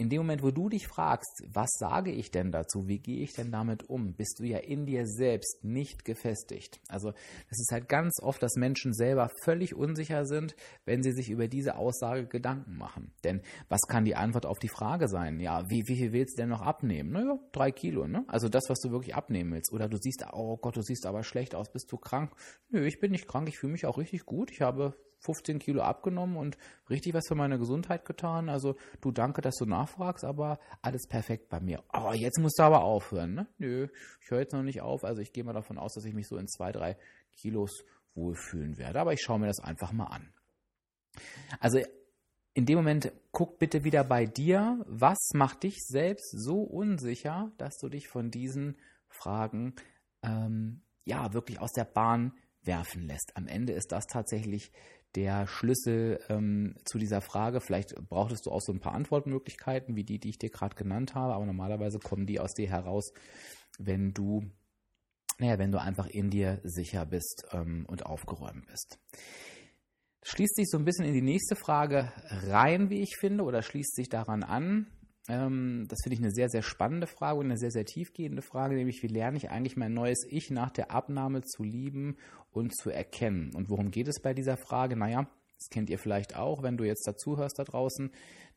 in 0.00 0.08
dem 0.08 0.22
Moment, 0.22 0.42
wo 0.42 0.50
du 0.50 0.70
dich 0.70 0.88
fragst, 0.88 1.44
was 1.52 1.68
sage 1.78 2.10
ich 2.10 2.30
denn 2.30 2.50
dazu, 2.50 2.88
wie 2.88 3.00
gehe 3.00 3.22
ich 3.22 3.34
denn 3.34 3.52
damit 3.52 3.90
um, 3.90 4.14
bist 4.14 4.38
du 4.38 4.44
ja 4.44 4.56
in 4.56 4.86
dir 4.86 5.06
selbst 5.06 5.62
nicht 5.62 6.06
gefestigt. 6.06 6.80
Also 6.88 7.10
es 7.50 7.60
ist 7.60 7.70
halt 7.70 7.86
ganz 7.86 8.18
oft, 8.22 8.42
dass 8.42 8.56
Menschen 8.56 8.94
selber 8.94 9.30
völlig 9.44 9.74
unsicher 9.74 10.24
sind, 10.24 10.56
wenn 10.86 11.02
sie 11.02 11.12
sich 11.12 11.28
über 11.28 11.48
diese 11.48 11.76
Aussage 11.76 12.26
Gedanken 12.26 12.78
machen. 12.78 13.12
Denn 13.24 13.42
was 13.68 13.82
kann 13.82 14.06
die 14.06 14.16
Antwort 14.16 14.46
auf 14.46 14.58
die 14.58 14.70
Frage 14.70 15.06
sein? 15.06 15.38
Ja, 15.38 15.68
wie, 15.68 15.82
wie 15.86 15.96
viel 15.96 16.12
willst 16.12 16.38
du 16.38 16.42
denn 16.42 16.48
noch 16.48 16.62
abnehmen? 16.62 17.10
Naja, 17.10 17.38
drei 17.52 17.70
Kilo, 17.70 18.08
ne? 18.08 18.24
Also 18.26 18.48
das, 18.48 18.64
was 18.68 18.80
du 18.80 18.90
wirklich 18.90 19.14
abnehmen 19.14 19.52
willst. 19.52 19.70
Oder 19.70 19.86
du 19.86 19.98
siehst, 19.98 20.24
oh 20.32 20.56
Gott, 20.56 20.78
du 20.78 20.82
siehst 20.82 21.04
aber 21.04 21.24
schlecht 21.24 21.54
aus, 21.54 21.70
bist 21.70 21.92
du 21.92 21.98
krank? 21.98 22.32
Nö, 22.70 22.86
ich 22.86 23.00
bin 23.00 23.10
nicht 23.10 23.28
krank, 23.28 23.48
ich 23.50 23.58
fühle 23.58 23.72
mich 23.72 23.84
auch 23.84 23.98
richtig 23.98 24.24
gut. 24.24 24.50
Ich 24.50 24.62
habe 24.62 24.94
15 25.20 25.58
Kilo 25.58 25.82
abgenommen 25.82 26.36
und 26.36 26.56
richtig 26.88 27.14
was 27.14 27.28
für 27.28 27.34
meine 27.34 27.58
Gesundheit 27.58 28.04
getan. 28.04 28.48
Also 28.48 28.76
du 29.00 29.12
danke, 29.12 29.40
dass 29.42 29.56
du 29.56 29.66
nachfragst, 29.66 30.24
aber 30.24 30.58
alles 30.82 31.06
perfekt 31.06 31.48
bei 31.48 31.60
mir. 31.60 31.82
Oh, 31.92 32.12
jetzt 32.12 32.38
musst 32.38 32.58
du 32.58 32.62
aber 32.62 32.82
aufhören. 32.82 33.34
Ne? 33.34 33.46
Nö, 33.58 33.88
ich 34.22 34.30
höre 34.30 34.40
jetzt 34.40 34.52
noch 34.52 34.62
nicht 34.62 34.80
auf. 34.80 35.04
Also 35.04 35.20
ich 35.20 35.32
gehe 35.32 35.44
mal 35.44 35.52
davon 35.52 35.78
aus, 35.78 35.94
dass 35.94 36.04
ich 36.04 36.14
mich 36.14 36.26
so 36.26 36.36
in 36.36 36.48
zwei, 36.48 36.72
drei 36.72 36.96
Kilos 37.32 37.84
wohlfühlen 38.14 38.78
werde. 38.78 39.00
Aber 39.00 39.12
ich 39.12 39.20
schaue 39.22 39.38
mir 39.38 39.46
das 39.46 39.60
einfach 39.60 39.92
mal 39.92 40.06
an. 40.06 40.32
Also 41.60 41.80
in 42.54 42.66
dem 42.66 42.76
Moment 42.76 43.12
guck 43.30 43.58
bitte 43.58 43.84
wieder 43.84 44.04
bei 44.04 44.26
dir, 44.26 44.84
was 44.86 45.30
macht 45.34 45.62
dich 45.62 45.76
selbst 45.86 46.30
so 46.30 46.62
unsicher, 46.62 47.52
dass 47.58 47.76
du 47.78 47.88
dich 47.88 48.08
von 48.08 48.30
diesen 48.30 48.76
Fragen 49.08 49.74
ähm, 50.22 50.82
ja 51.04 51.32
wirklich 51.32 51.60
aus 51.60 51.72
der 51.72 51.84
Bahn 51.84 52.32
werfen 52.62 53.06
lässt. 53.06 53.32
Am 53.34 53.46
Ende 53.46 53.72
ist 53.72 53.92
das 53.92 54.06
tatsächlich 54.06 54.72
der 55.14 55.46
Schlüssel 55.46 56.20
ähm, 56.28 56.74
zu 56.84 56.98
dieser 56.98 57.20
Frage. 57.20 57.60
Vielleicht 57.60 57.94
brauchtest 58.08 58.46
du 58.46 58.50
auch 58.50 58.60
so 58.60 58.72
ein 58.72 58.80
paar 58.80 58.94
Antwortmöglichkeiten, 58.94 59.96
wie 59.96 60.04
die, 60.04 60.18
die 60.18 60.30
ich 60.30 60.38
dir 60.38 60.50
gerade 60.50 60.76
genannt 60.76 61.14
habe, 61.14 61.34
aber 61.34 61.46
normalerweise 61.46 61.98
kommen 61.98 62.26
die 62.26 62.40
aus 62.40 62.54
dir 62.54 62.68
heraus, 62.68 63.12
wenn 63.78 64.12
du, 64.12 64.42
naja, 65.38 65.58
wenn 65.58 65.72
du 65.72 65.80
einfach 65.80 66.06
in 66.06 66.30
dir 66.30 66.60
sicher 66.64 67.06
bist 67.06 67.44
ähm, 67.52 67.86
und 67.88 68.06
aufgeräumt 68.06 68.66
bist. 68.66 68.98
Schließt 70.22 70.56
sich 70.56 70.68
so 70.68 70.78
ein 70.78 70.84
bisschen 70.84 71.06
in 71.06 71.14
die 71.14 71.22
nächste 71.22 71.56
Frage 71.56 72.12
rein, 72.28 72.90
wie 72.90 73.00
ich 73.00 73.16
finde, 73.18 73.44
oder 73.44 73.62
schließt 73.62 73.94
sich 73.94 74.08
daran 74.08 74.42
an. 74.42 74.86
Ähm, 75.28 75.86
das 75.88 75.98
finde 76.02 76.14
ich 76.14 76.20
eine 76.20 76.32
sehr, 76.32 76.48
sehr 76.48 76.62
spannende 76.62 77.06
Frage 77.06 77.38
und 77.38 77.46
eine 77.46 77.58
sehr, 77.58 77.70
sehr 77.70 77.84
tiefgehende 77.84 78.42
Frage, 78.42 78.74
nämlich 78.74 79.02
wie 79.02 79.08
lerne 79.08 79.36
ich 79.36 79.50
eigentlich 79.50 79.76
mein 79.76 79.94
neues 79.94 80.24
Ich 80.28 80.50
nach 80.50 80.70
der 80.70 80.90
Abnahme 80.90 81.42
zu 81.42 81.62
lieben 81.62 82.16
und 82.52 82.74
zu 82.74 82.90
erkennen? 82.90 83.52
Und 83.54 83.70
worum 83.70 83.90
geht 83.90 84.08
es 84.08 84.20
bei 84.20 84.34
dieser 84.34 84.56
Frage? 84.56 84.96
Naja, 84.96 85.28
das 85.58 85.68
kennt 85.68 85.90
ihr 85.90 85.98
vielleicht 85.98 86.36
auch, 86.36 86.62
wenn 86.62 86.78
du 86.78 86.84
jetzt 86.84 87.06
dazuhörst 87.06 87.58
da 87.58 87.64
draußen, 87.64 88.10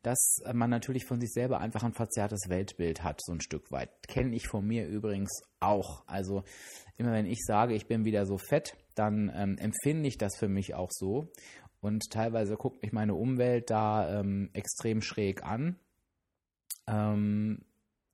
dass 0.04 0.42
man 0.54 0.70
natürlich 0.70 1.06
von 1.06 1.20
sich 1.20 1.32
selber 1.32 1.60
einfach 1.60 1.84
ein 1.84 1.94
verzerrtes 1.94 2.50
Weltbild 2.50 3.04
hat, 3.04 3.22
so 3.24 3.34
ein 3.34 3.42
Stück 3.42 3.72
weit. 3.72 3.90
Kenne 4.08 4.36
ich 4.36 4.48
von 4.48 4.66
mir 4.66 4.88
übrigens 4.88 5.42
auch. 5.60 6.04
Also 6.08 6.44
immer 6.98 7.12
wenn 7.14 7.26
ich 7.26 7.40
sage, 7.46 7.74
ich 7.74 7.88
bin 7.88 8.06
wieder 8.06 8.26
so 8.26 8.38
fett, 8.38 8.76
dann 8.96 9.32
ähm, 9.36 9.58
empfinde 9.58 10.08
ich 10.08 10.18
das 10.18 10.38
für 10.38 10.50
mich 10.50 10.76
auch 10.76 10.92
so. 10.92 11.32
Und 11.82 12.04
teilweise 12.10 12.56
guckt 12.56 12.82
mich 12.82 12.94
meine 12.94 13.16
Umwelt 13.16 13.70
da 13.70 14.20
ähm, 14.20 14.50
extrem 14.54 15.02
schräg 15.02 15.44
an 15.44 15.78
ähm, 16.88 17.66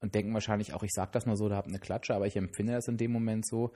und 0.01 0.15
denken 0.15 0.33
wahrscheinlich 0.33 0.73
auch, 0.73 0.83
ich 0.83 0.93
sage 0.93 1.11
das 1.11 1.25
nur 1.25 1.35
so, 1.35 1.49
da 1.49 1.57
habe 1.57 1.67
eine 1.67 1.79
Klatsche, 1.79 2.15
aber 2.15 2.27
ich 2.27 2.38
empfinde 2.38 2.73
das 2.73 2.88
in 2.88 2.97
dem 2.97 3.11
Moment 3.11 3.45
so. 3.45 3.73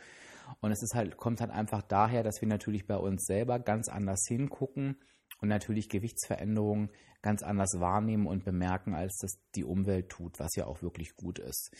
Und 0.61 0.71
es 0.71 0.81
ist 0.81 0.95
halt, 0.95 1.17
kommt 1.17 1.41
halt 1.41 1.51
einfach 1.51 1.81
daher, 1.81 2.23
dass 2.23 2.41
wir 2.41 2.47
natürlich 2.47 2.87
bei 2.87 2.97
uns 2.97 3.25
selber 3.25 3.59
ganz 3.59 3.89
anders 3.89 4.23
hingucken 4.27 4.97
und 5.41 5.49
natürlich 5.49 5.89
Gewichtsveränderungen 5.89 6.89
ganz 7.21 7.41
anders 7.41 7.79
wahrnehmen 7.79 8.27
und 8.27 8.43
bemerken, 8.43 8.93
als 8.93 9.17
das 9.17 9.39
die 9.55 9.63
Umwelt 9.63 10.09
tut, 10.09 10.39
was 10.39 10.55
ja 10.55 10.65
auch 10.65 10.81
wirklich 10.81 11.15
gut 11.15 11.39
ist. 11.39 11.71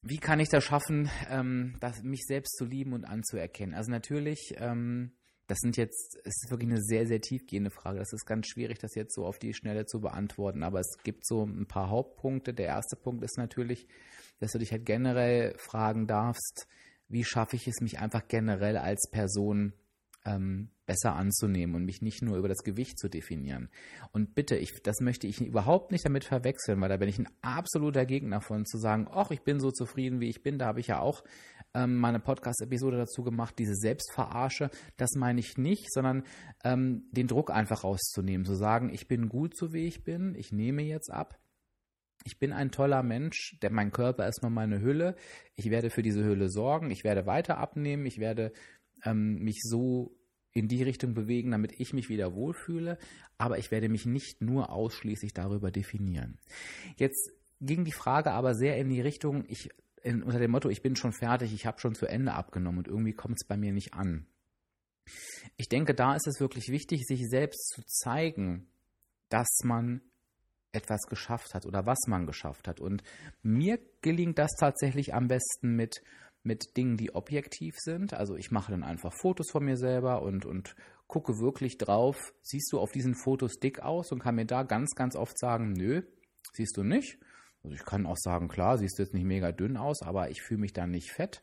Wie 0.00 0.18
kann 0.18 0.40
ich 0.40 0.48
das 0.48 0.64
schaffen, 0.64 1.08
ähm, 1.30 1.76
das, 1.80 2.02
mich 2.02 2.24
selbst 2.26 2.56
zu 2.56 2.64
lieben 2.64 2.92
und 2.92 3.04
anzuerkennen? 3.04 3.74
Also 3.74 3.90
natürlich, 3.90 4.54
ähm, 4.56 5.12
das 5.46 5.58
sind 5.58 5.76
jetzt, 5.76 6.18
es 6.24 6.42
ist 6.42 6.50
wirklich 6.50 6.70
eine 6.70 6.80
sehr, 6.80 7.06
sehr 7.06 7.20
tiefgehende 7.20 7.70
Frage. 7.70 7.98
Das 7.98 8.12
ist 8.12 8.24
ganz 8.26 8.46
schwierig, 8.46 8.78
das 8.78 8.94
jetzt 8.94 9.14
so 9.14 9.26
auf 9.26 9.38
die 9.38 9.54
Schnelle 9.54 9.86
zu 9.86 10.00
beantworten. 10.00 10.62
Aber 10.62 10.80
es 10.80 10.98
gibt 11.02 11.26
so 11.26 11.44
ein 11.44 11.66
paar 11.66 11.90
Hauptpunkte. 11.90 12.54
Der 12.54 12.66
erste 12.66 12.96
Punkt 12.96 13.24
ist 13.24 13.36
natürlich, 13.36 13.86
dass 14.38 14.52
du 14.52 14.58
dich 14.58 14.72
halt 14.72 14.86
generell 14.86 15.54
fragen 15.58 16.06
darfst, 16.06 16.66
wie 17.08 17.24
schaffe 17.24 17.56
ich 17.56 17.66
es, 17.66 17.80
mich 17.80 17.98
einfach 17.98 18.26
generell 18.28 18.76
als 18.76 19.10
Person 19.10 19.74
ähm, 20.24 20.70
besser 20.86 21.14
anzunehmen 21.14 21.74
und 21.74 21.84
mich 21.84 22.02
nicht 22.02 22.22
nur 22.22 22.36
über 22.36 22.48
das 22.48 22.62
Gewicht 22.62 22.98
zu 22.98 23.08
definieren. 23.08 23.68
Und 24.12 24.34
bitte, 24.34 24.56
ich, 24.56 24.82
das 24.82 25.00
möchte 25.00 25.26
ich 25.26 25.40
überhaupt 25.40 25.92
nicht 25.92 26.04
damit 26.04 26.24
verwechseln, 26.24 26.80
weil 26.80 26.88
da 26.88 26.96
bin 26.96 27.08
ich 27.08 27.18
ein 27.18 27.28
absoluter 27.40 28.06
Gegner 28.06 28.40
von, 28.40 28.64
zu 28.64 28.78
sagen, 28.78 29.08
ach, 29.10 29.30
ich 29.30 29.42
bin 29.42 29.60
so 29.60 29.70
zufrieden, 29.70 30.20
wie 30.20 30.28
ich 30.28 30.42
bin. 30.42 30.58
Da 30.58 30.66
habe 30.66 30.80
ich 30.80 30.88
ja 30.88 31.00
auch 31.00 31.24
ähm, 31.74 31.96
meine 31.96 32.20
Podcast-Episode 32.20 32.96
dazu 32.96 33.22
gemacht, 33.22 33.58
diese 33.58 33.74
Selbstverarsche. 33.74 34.70
Das 34.96 35.10
meine 35.16 35.40
ich 35.40 35.56
nicht, 35.58 35.92
sondern 35.92 36.24
ähm, 36.64 37.04
den 37.12 37.26
Druck 37.26 37.50
einfach 37.50 37.84
rauszunehmen, 37.84 38.44
zu 38.44 38.54
sagen, 38.54 38.90
ich 38.92 39.08
bin 39.08 39.28
gut 39.28 39.56
so, 39.56 39.72
wie 39.72 39.86
ich 39.86 40.04
bin, 40.04 40.34
ich 40.34 40.52
nehme 40.52 40.82
jetzt 40.82 41.10
ab. 41.10 41.38
Ich 42.24 42.38
bin 42.38 42.52
ein 42.52 42.70
toller 42.70 43.02
Mensch, 43.02 43.58
der 43.62 43.72
mein 43.72 43.90
Körper 43.90 44.28
ist 44.28 44.42
nur 44.42 44.50
meine 44.50 44.80
Hülle. 44.80 45.16
Ich 45.56 45.70
werde 45.70 45.90
für 45.90 46.02
diese 46.02 46.22
Hülle 46.22 46.50
sorgen. 46.50 46.92
Ich 46.92 47.02
werde 47.02 47.26
weiter 47.26 47.58
abnehmen. 47.58 48.06
Ich 48.06 48.18
werde 48.18 48.52
ähm, 49.04 49.42
mich 49.42 49.58
so 49.62 50.16
in 50.52 50.68
die 50.68 50.82
Richtung 50.82 51.14
bewegen, 51.14 51.50
damit 51.50 51.72
ich 51.80 51.92
mich 51.92 52.08
wieder 52.08 52.34
wohlfühle, 52.34 52.98
aber 53.38 53.58
ich 53.58 53.70
werde 53.70 53.88
mich 53.88 54.06
nicht 54.06 54.42
nur 54.42 54.70
ausschließlich 54.70 55.32
darüber 55.32 55.70
definieren. 55.70 56.38
Jetzt 56.96 57.32
ging 57.60 57.84
die 57.84 57.92
Frage 57.92 58.32
aber 58.32 58.54
sehr 58.54 58.76
in 58.76 58.90
die 58.90 59.00
Richtung, 59.00 59.44
ich 59.48 59.70
in, 60.02 60.22
unter 60.22 60.38
dem 60.38 60.50
Motto, 60.50 60.68
ich 60.68 60.82
bin 60.82 60.96
schon 60.96 61.12
fertig, 61.12 61.52
ich 61.52 61.66
habe 61.66 61.80
schon 61.80 61.94
zu 61.94 62.06
Ende 62.06 62.34
abgenommen 62.34 62.78
und 62.78 62.88
irgendwie 62.88 63.12
kommt 63.12 63.38
es 63.40 63.46
bei 63.46 63.56
mir 63.56 63.72
nicht 63.72 63.94
an. 63.94 64.26
Ich 65.56 65.68
denke, 65.68 65.94
da 65.94 66.14
ist 66.14 66.26
es 66.26 66.40
wirklich 66.40 66.68
wichtig, 66.68 67.04
sich 67.06 67.28
selbst 67.28 67.68
zu 67.68 67.82
zeigen, 67.86 68.68
dass 69.28 69.48
man 69.64 70.00
etwas 70.72 71.02
geschafft 71.08 71.54
hat 71.54 71.66
oder 71.66 71.86
was 71.86 71.98
man 72.06 72.26
geschafft 72.26 72.68
hat. 72.68 72.80
Und 72.80 73.02
mir 73.42 73.78
gelingt 74.00 74.38
das 74.38 74.52
tatsächlich 74.58 75.14
am 75.14 75.28
besten 75.28 75.74
mit 75.76 76.02
mit 76.44 76.76
Dingen, 76.76 76.96
die 76.96 77.14
objektiv 77.14 77.76
sind. 77.78 78.14
Also 78.14 78.36
ich 78.36 78.50
mache 78.50 78.72
dann 78.72 78.82
einfach 78.82 79.12
Fotos 79.12 79.50
von 79.50 79.64
mir 79.64 79.76
selber 79.76 80.22
und, 80.22 80.44
und 80.44 80.74
gucke 81.06 81.38
wirklich 81.38 81.78
drauf, 81.78 82.16
siehst 82.42 82.72
du 82.72 82.80
auf 82.80 82.90
diesen 82.92 83.14
Fotos 83.14 83.58
dick 83.58 83.80
aus 83.80 84.12
und 84.12 84.20
kann 84.20 84.34
mir 84.34 84.46
da 84.46 84.62
ganz, 84.62 84.94
ganz 84.94 85.14
oft 85.14 85.38
sagen, 85.38 85.72
nö, 85.72 86.02
siehst 86.52 86.76
du 86.76 86.82
nicht. 86.82 87.18
Also 87.62 87.74
ich 87.74 87.84
kann 87.84 88.06
auch 88.06 88.16
sagen, 88.16 88.48
klar, 88.48 88.78
siehst 88.78 88.98
du 88.98 89.02
jetzt 89.02 89.14
nicht 89.14 89.24
mega 89.24 89.52
dünn 89.52 89.76
aus, 89.76 90.02
aber 90.02 90.30
ich 90.30 90.42
fühle 90.42 90.60
mich 90.60 90.72
dann 90.72 90.90
nicht 90.90 91.12
fett. 91.12 91.42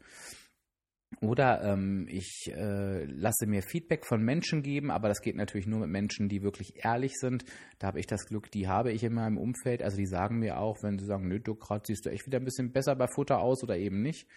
Oder 1.22 1.64
ähm, 1.64 2.08
ich 2.08 2.52
äh, 2.56 3.04
lasse 3.06 3.48
mir 3.48 3.64
Feedback 3.64 4.06
von 4.06 4.22
Menschen 4.22 4.62
geben, 4.62 4.92
aber 4.92 5.08
das 5.08 5.22
geht 5.22 5.36
natürlich 5.36 5.66
nur 5.66 5.80
mit 5.80 5.90
Menschen, 5.90 6.30
die 6.30 6.44
wirklich 6.44 6.86
ehrlich 6.86 7.14
sind. 7.18 7.46
Da 7.80 7.88
habe 7.88 8.00
ich 8.00 8.06
das 8.06 8.28
Glück, 8.28 8.52
die 8.52 8.68
habe 8.68 8.92
ich 8.92 9.04
in 9.04 9.14
meinem 9.14 9.38
Umfeld. 9.38 9.82
Also 9.82 9.98
die 9.98 10.06
sagen 10.06 10.40
mir 10.40 10.60
auch, 10.60 10.84
wenn 10.84 11.00
sie 11.00 11.06
sagen, 11.06 11.28
nö, 11.28 11.40
du 11.40 11.56
gerade 11.56 11.84
siehst 11.86 12.06
du 12.06 12.12
echt 12.12 12.28
wieder 12.28 12.38
ein 12.38 12.46
bisschen 12.46 12.72
besser 12.72 12.96
bei 12.96 13.08
Futter 13.08 13.40
aus 13.40 13.64
oder 13.64 13.76
eben 13.78 14.02
nicht. 14.02 14.28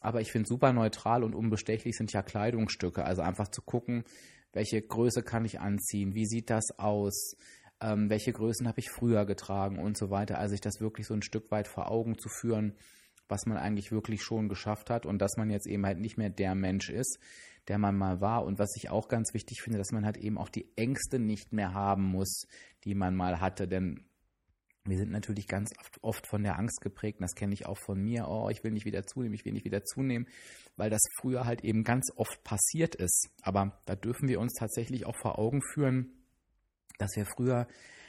Aber 0.00 0.20
ich 0.20 0.32
finde 0.32 0.48
super 0.48 0.72
neutral 0.72 1.22
und 1.22 1.34
unbestechlich 1.34 1.96
sind 1.96 2.12
ja 2.12 2.22
Kleidungsstücke. 2.22 3.04
Also 3.04 3.22
einfach 3.22 3.48
zu 3.48 3.62
gucken, 3.62 4.04
welche 4.52 4.82
Größe 4.82 5.22
kann 5.22 5.44
ich 5.44 5.60
anziehen, 5.60 6.14
wie 6.14 6.26
sieht 6.26 6.50
das 6.50 6.78
aus, 6.78 7.36
ähm, 7.80 8.10
welche 8.10 8.32
Größen 8.32 8.66
habe 8.66 8.80
ich 8.80 8.90
früher 8.90 9.24
getragen 9.24 9.78
und 9.78 9.96
so 9.96 10.10
weiter. 10.10 10.38
Also 10.38 10.52
sich 10.52 10.60
das 10.60 10.80
wirklich 10.80 11.06
so 11.06 11.14
ein 11.14 11.22
Stück 11.22 11.50
weit 11.50 11.68
vor 11.68 11.90
Augen 11.90 12.18
zu 12.18 12.28
führen, 12.28 12.74
was 13.28 13.46
man 13.46 13.58
eigentlich 13.58 13.92
wirklich 13.92 14.22
schon 14.22 14.48
geschafft 14.48 14.90
hat 14.90 15.06
und 15.06 15.20
dass 15.20 15.36
man 15.36 15.50
jetzt 15.50 15.66
eben 15.66 15.84
halt 15.84 15.98
nicht 15.98 16.16
mehr 16.16 16.30
der 16.30 16.54
Mensch 16.54 16.88
ist, 16.90 17.18
der 17.68 17.78
man 17.78 17.96
mal 17.96 18.20
war. 18.20 18.44
Und 18.44 18.58
was 18.58 18.74
ich 18.76 18.90
auch 18.90 19.08
ganz 19.08 19.34
wichtig 19.34 19.60
finde, 19.62 19.78
dass 19.78 19.92
man 19.92 20.04
halt 20.04 20.16
eben 20.16 20.38
auch 20.38 20.48
die 20.48 20.66
Ängste 20.76 21.18
nicht 21.18 21.52
mehr 21.52 21.74
haben 21.74 22.04
muss, 22.04 22.46
die 22.84 22.94
man 22.94 23.14
mal 23.14 23.40
hatte. 23.40 23.68
Denn 23.68 24.08
wir 24.84 24.96
sind 24.96 25.10
natürlich 25.10 25.46
ganz 25.46 25.70
oft 26.00 26.26
von 26.26 26.42
der 26.42 26.58
Angst 26.58 26.80
geprägt, 26.80 27.20
und 27.20 27.24
das 27.24 27.34
kenne 27.34 27.52
ich 27.52 27.66
auch 27.66 27.78
von 27.78 28.00
mir, 28.00 28.26
oh, 28.28 28.48
ich 28.48 28.64
will 28.64 28.72
nicht 28.72 28.86
wieder 28.86 29.04
zunehmen, 29.04 29.34
ich 29.34 29.44
will 29.44 29.52
nicht 29.52 29.66
wieder 29.66 29.84
zunehmen, 29.84 30.26
weil 30.76 30.88
das 30.88 31.02
früher 31.20 31.44
halt 31.44 31.62
eben 31.62 31.84
ganz 31.84 32.10
oft 32.16 32.42
passiert 32.42 32.94
ist. 32.94 33.28
Aber 33.42 33.78
da 33.84 33.94
dürfen 33.94 34.28
wir 34.28 34.40
uns 34.40 34.54
tatsächlich 34.54 35.04
auch 35.04 35.16
vor 35.16 35.38
Augen 35.38 35.60
führen, 35.74 36.17
dass 36.98 37.16
wir 37.16 37.24
früher 37.24 37.66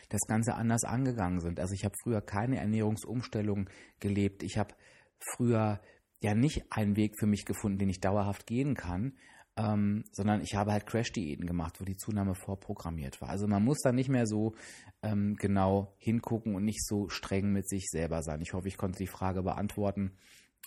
das 0.10 0.22
Ganze 0.28 0.56
anders 0.56 0.84
angegangen 0.84 1.40
sind. 1.40 1.60
Also 1.60 1.74
ich 1.74 1.86
habe 1.86 1.96
früher 2.04 2.22
keine 2.22 2.58
Ernährungsumstellung 2.58 3.70
gelebt. 4.00 4.44
Ich 4.44 4.58
habe 4.58 4.74
früher 5.20 5.80
ja 6.22 6.34
nicht 6.36 6.72
einen 6.72 6.96
Weg 6.96 7.14
für 7.18 7.28
mich 7.28 7.46
gefunden, 7.46 7.78
den 7.78 7.90
ich 7.90 8.02
dauerhaft 8.02 8.46
gehen 8.46 8.76
kann, 8.76 9.14
ähm, 9.56 10.04
sondern 10.12 10.42
ich 10.42 10.56
habe 10.56 10.72
halt 10.72 10.86
Crash-Diäten 10.86 11.46
gemacht, 11.46 11.80
wo 11.80 11.86
die 11.86 11.98
Zunahme 11.98 12.36
vorprogrammiert 12.36 13.22
war. 13.22 13.30
Also 13.30 13.48
man 13.48 13.64
muss 13.64 13.80
da 13.82 13.92
nicht 13.92 14.10
mehr 14.10 14.26
so 14.26 14.56
ähm, 15.02 15.36
genau 15.36 15.94
hingucken 15.98 16.56
und 16.56 16.66
nicht 16.66 16.86
so 16.86 17.08
streng 17.10 17.52
mit 17.52 17.68
sich 17.70 17.88
selber 17.90 18.22
sein. 18.24 18.42
Ich 18.42 18.54
hoffe, 18.54 18.68
ich 18.68 18.78
konnte 18.78 18.98
die 18.98 19.08
Frage 19.08 19.44
beantworten. 19.44 20.18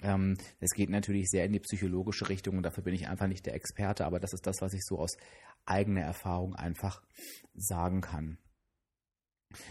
Ähm, 0.01 0.37
es 0.61 0.73
geht 0.73 0.91
natürlich 0.91 1.29
sehr 1.29 1.45
in 1.45 1.53
die 1.53 1.61
psychologische 1.61 2.29
Richtung 2.29 2.57
und 2.57 2.63
dafür 2.63 2.83
bin 2.83 2.95
ich 2.95 3.09
einfach 3.09 3.27
nicht 3.27 3.47
der 3.47 3.55
Experte, 3.55 4.05
aber 4.07 4.21
das 4.21 4.33
ist 4.33 4.47
das, 4.47 4.61
was 4.61 4.73
ich 4.73 4.85
so 4.85 4.99
aus 4.99 5.17
eigener 5.67 6.03
Erfahrung 6.03 6.55
einfach 6.55 7.03
sagen 7.55 8.01
kann. 8.01 8.39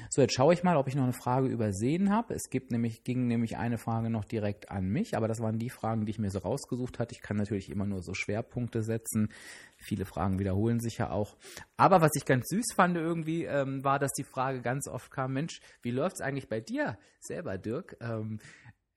So, 0.09 0.21
jetzt 0.21 0.35
schaue 0.35 0.53
ich 0.53 0.63
mal, 0.63 0.77
ob 0.77 0.87
ich 0.87 0.95
noch 0.95 1.03
eine 1.03 1.13
Frage 1.13 1.47
übersehen 1.47 2.11
habe. 2.11 2.33
Es 2.33 2.49
gibt 2.49 2.71
nämlich, 2.71 3.03
ging 3.03 3.27
nämlich 3.27 3.57
eine 3.57 3.77
Frage 3.77 4.09
noch 4.09 4.25
direkt 4.25 4.69
an 4.69 4.87
mich, 4.87 5.15
aber 5.15 5.27
das 5.27 5.39
waren 5.39 5.57
die 5.57 5.69
Fragen, 5.69 6.05
die 6.05 6.11
ich 6.11 6.19
mir 6.19 6.29
so 6.29 6.39
rausgesucht 6.39 6.99
hatte. 6.99 7.15
Ich 7.15 7.21
kann 7.21 7.37
natürlich 7.37 7.69
immer 7.69 7.85
nur 7.85 8.01
so 8.01 8.13
Schwerpunkte 8.13 8.83
setzen. 8.83 9.31
Viele 9.77 10.05
Fragen 10.05 10.39
wiederholen 10.39 10.79
sich 10.79 10.97
ja 10.97 11.09
auch. 11.09 11.37
Aber 11.77 12.01
was 12.01 12.11
ich 12.15 12.25
ganz 12.25 12.47
süß 12.49 12.73
fand 12.75 12.97
irgendwie, 12.97 13.45
ähm, 13.45 13.83
war, 13.83 13.99
dass 13.99 14.11
die 14.13 14.23
Frage 14.23 14.61
ganz 14.61 14.87
oft 14.87 15.11
kam, 15.11 15.33
Mensch, 15.33 15.61
wie 15.81 15.91
läuft 15.91 16.17
es 16.17 16.21
eigentlich 16.21 16.49
bei 16.49 16.59
dir 16.59 16.97
selber, 17.19 17.57
Dirk? 17.57 17.97
Ähm, 18.01 18.39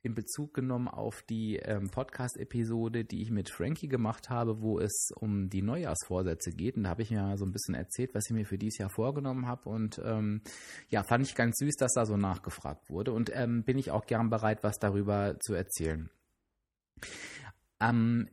in 0.05 0.15
Bezug 0.15 0.53
genommen 0.53 0.89
auf 0.89 1.23
die 1.23 1.57
ähm, 1.57 1.89
Podcast-Episode, 1.91 3.05
die 3.05 3.23
ich 3.23 3.31
mit 3.31 3.51
Frankie 3.51 3.89
gemacht 3.89 4.29
habe, 4.29 4.61
wo 4.61 4.79
es 4.79 5.11
um 5.17 5.49
die 5.49 5.63
Neujahrsvorsätze 5.63 6.51
geht. 6.51 6.77
Und 6.77 6.85
da 6.85 6.91
habe 6.91 7.03
ich 7.03 7.11
mir 7.11 7.37
so 7.39 7.47
ein 7.47 7.53
bisschen 7.53 7.75
erzählt, 7.75 8.15
was 8.15 8.27
ich 8.27 8.33
mir 8.35 8.45
für 8.45 8.59
dieses 8.59 8.79
Jahr 8.79 8.91
vorgenommen 8.91 9.47
habe. 9.47 9.69
Und 9.69 10.01
ähm, 10.05 10.43
ja, 10.91 11.03
fand 11.03 11.27
ich 11.27 11.35
ganz 11.35 11.57
süß, 11.59 11.77
dass 11.77 11.95
da 11.95 12.05
so 12.05 12.17
nachgefragt 12.17 12.91
wurde. 12.91 13.13
Und 13.13 13.31
ähm, 13.35 13.65
bin 13.65 13.79
ich 13.79 13.91
auch 13.91 14.07
gern 14.07 14.29
bereit, 14.29 14.63
was 14.63 14.79
darüber 14.79 15.39
zu 15.41 15.55
erzählen. 15.55 16.11
Ähm, 17.81 18.29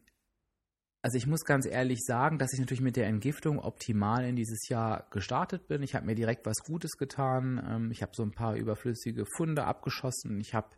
also 1.04 1.18
ich 1.18 1.26
muss 1.26 1.46
ganz 1.46 1.66
ehrlich 1.66 2.02
sagen, 2.06 2.38
dass 2.38 2.54
ich 2.54 2.60
natürlich 2.60 2.82
mit 2.82 2.96
der 2.96 3.08
Entgiftung 3.08 3.58
optimal 3.58 4.24
in 4.24 4.36
dieses 4.36 4.68
Jahr 4.70 5.08
gestartet 5.10 5.68
bin. 5.68 5.82
Ich 5.82 5.96
habe 5.96 6.06
mir 6.06 6.14
direkt 6.14 6.46
was 6.46 6.60
Gutes 6.64 6.92
getan. 6.98 7.60
Ähm, 7.68 7.92
ich 7.92 8.04
habe 8.04 8.12
so 8.14 8.22
ein 8.22 8.32
paar 8.32 8.56
überflüssige 8.56 9.26
Funde 9.26 9.64
abgeschossen. 9.64 10.40
Ich 10.40 10.54
habe 10.54 10.70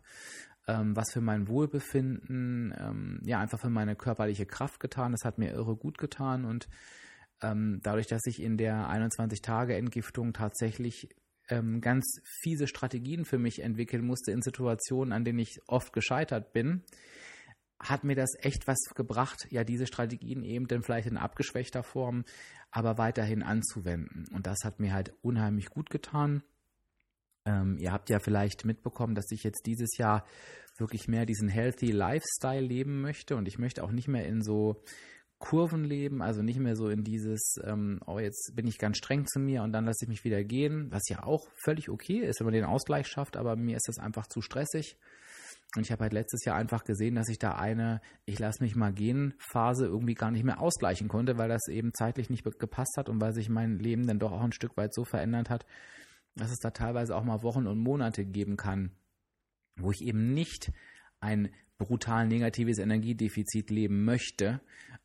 ähm, 0.66 0.96
was 0.96 1.12
für 1.12 1.20
mein 1.20 1.48
Wohlbefinden, 1.48 2.74
ähm, 2.78 3.20
ja, 3.24 3.40
einfach 3.40 3.60
für 3.60 3.70
meine 3.70 3.96
körperliche 3.96 4.46
Kraft 4.46 4.80
getan. 4.80 5.12
Das 5.12 5.24
hat 5.24 5.38
mir 5.38 5.52
irre 5.52 5.76
gut 5.76 5.98
getan 5.98 6.44
und 6.44 6.68
ähm, 7.42 7.80
dadurch, 7.82 8.06
dass 8.06 8.22
ich 8.26 8.40
in 8.40 8.56
der 8.56 8.88
21-Tage-Entgiftung 8.88 10.32
tatsächlich 10.32 11.08
ähm, 11.48 11.80
ganz 11.80 12.20
fiese 12.40 12.66
Strategien 12.66 13.24
für 13.24 13.38
mich 13.38 13.60
entwickeln 13.60 14.04
musste 14.04 14.32
in 14.32 14.42
Situationen, 14.42 15.12
an 15.12 15.24
denen 15.24 15.40
ich 15.40 15.60
oft 15.66 15.92
gescheitert 15.92 16.52
bin, 16.52 16.82
hat 17.78 18.04
mir 18.04 18.16
das 18.16 18.30
echt 18.38 18.66
was 18.66 18.78
gebracht, 18.94 19.46
ja, 19.50 19.64
diese 19.64 19.86
Strategien 19.86 20.42
eben 20.42 20.68
dann 20.68 20.82
vielleicht 20.82 21.06
in 21.06 21.18
abgeschwächter 21.18 21.82
Form, 21.82 22.24
aber 22.70 22.98
weiterhin 22.98 23.42
anzuwenden. 23.42 24.26
Und 24.32 24.46
das 24.46 24.60
hat 24.64 24.80
mir 24.80 24.94
halt 24.94 25.12
unheimlich 25.22 25.66
gut 25.66 25.90
getan. 25.90 26.42
Ähm, 27.46 27.76
ihr 27.78 27.92
habt 27.92 28.10
ja 28.10 28.18
vielleicht 28.18 28.64
mitbekommen, 28.64 29.14
dass 29.14 29.30
ich 29.30 29.42
jetzt 29.44 29.66
dieses 29.66 29.96
Jahr 29.98 30.24
wirklich 30.78 31.08
mehr 31.08 31.26
diesen 31.26 31.48
healthy 31.48 31.90
Lifestyle 31.92 32.60
leben 32.60 33.00
möchte 33.00 33.36
und 33.36 33.46
ich 33.46 33.58
möchte 33.58 33.84
auch 33.84 33.92
nicht 33.92 34.08
mehr 34.08 34.26
in 34.26 34.42
so 34.42 34.82
Kurven 35.38 35.84
leben, 35.84 36.22
also 36.22 36.42
nicht 36.42 36.58
mehr 36.58 36.74
so 36.74 36.88
in 36.88 37.04
dieses, 37.04 37.56
ähm, 37.64 38.00
oh, 38.06 38.18
jetzt 38.18 38.52
bin 38.54 38.66
ich 38.66 38.78
ganz 38.78 38.96
streng 38.96 39.26
zu 39.26 39.38
mir 39.38 39.62
und 39.62 39.72
dann 39.72 39.84
lasse 39.84 40.04
ich 40.04 40.08
mich 40.08 40.24
wieder 40.24 40.42
gehen, 40.42 40.90
was 40.90 41.02
ja 41.08 41.22
auch 41.22 41.48
völlig 41.62 41.90
okay 41.90 42.20
ist, 42.20 42.40
wenn 42.40 42.46
man 42.46 42.54
den 42.54 42.64
Ausgleich 42.64 43.06
schafft, 43.08 43.36
aber 43.36 43.54
mir 43.54 43.76
ist 43.76 43.88
das 43.88 43.98
einfach 43.98 44.26
zu 44.26 44.40
stressig. 44.40 44.96
Und 45.76 45.82
ich 45.82 45.92
habe 45.92 46.04
halt 46.04 46.12
letztes 46.12 46.44
Jahr 46.44 46.56
einfach 46.56 46.84
gesehen, 46.84 47.16
dass 47.16 47.28
ich 47.28 47.38
da 47.38 47.56
eine 47.56 48.00
Ich 48.26 48.38
lasse 48.38 48.62
mich 48.62 48.76
mal 48.76 48.92
gehen 48.92 49.34
Phase 49.38 49.86
irgendwie 49.86 50.14
gar 50.14 50.30
nicht 50.30 50.44
mehr 50.44 50.60
ausgleichen 50.60 51.08
konnte, 51.08 51.36
weil 51.36 51.48
das 51.48 51.66
eben 51.68 51.92
zeitlich 51.92 52.30
nicht 52.30 52.44
gepasst 52.58 52.96
hat 52.96 53.08
und 53.08 53.20
weil 53.20 53.34
sich 53.34 53.48
mein 53.48 53.78
Leben 53.78 54.06
dann 54.06 54.20
doch 54.20 54.32
auch 54.32 54.42
ein 54.42 54.52
Stück 54.52 54.76
weit 54.76 54.94
so 54.94 55.04
verändert 55.04 55.50
hat, 55.50 55.66
dass 56.36 56.50
es 56.50 56.58
da 56.58 56.70
teilweise 56.70 57.16
auch 57.16 57.24
mal 57.24 57.42
Wochen 57.42 57.66
und 57.66 57.78
Monate 57.78 58.24
geben 58.24 58.56
kann, 58.56 58.90
wo 59.76 59.90
ich 59.90 60.02
eben 60.02 60.34
nicht 60.34 60.72
ein 61.20 61.50
brutal 61.78 62.26
negatives 62.26 62.78
Energiedefizit 62.78 63.70
leben 63.70 64.04
möchte. 64.04 64.60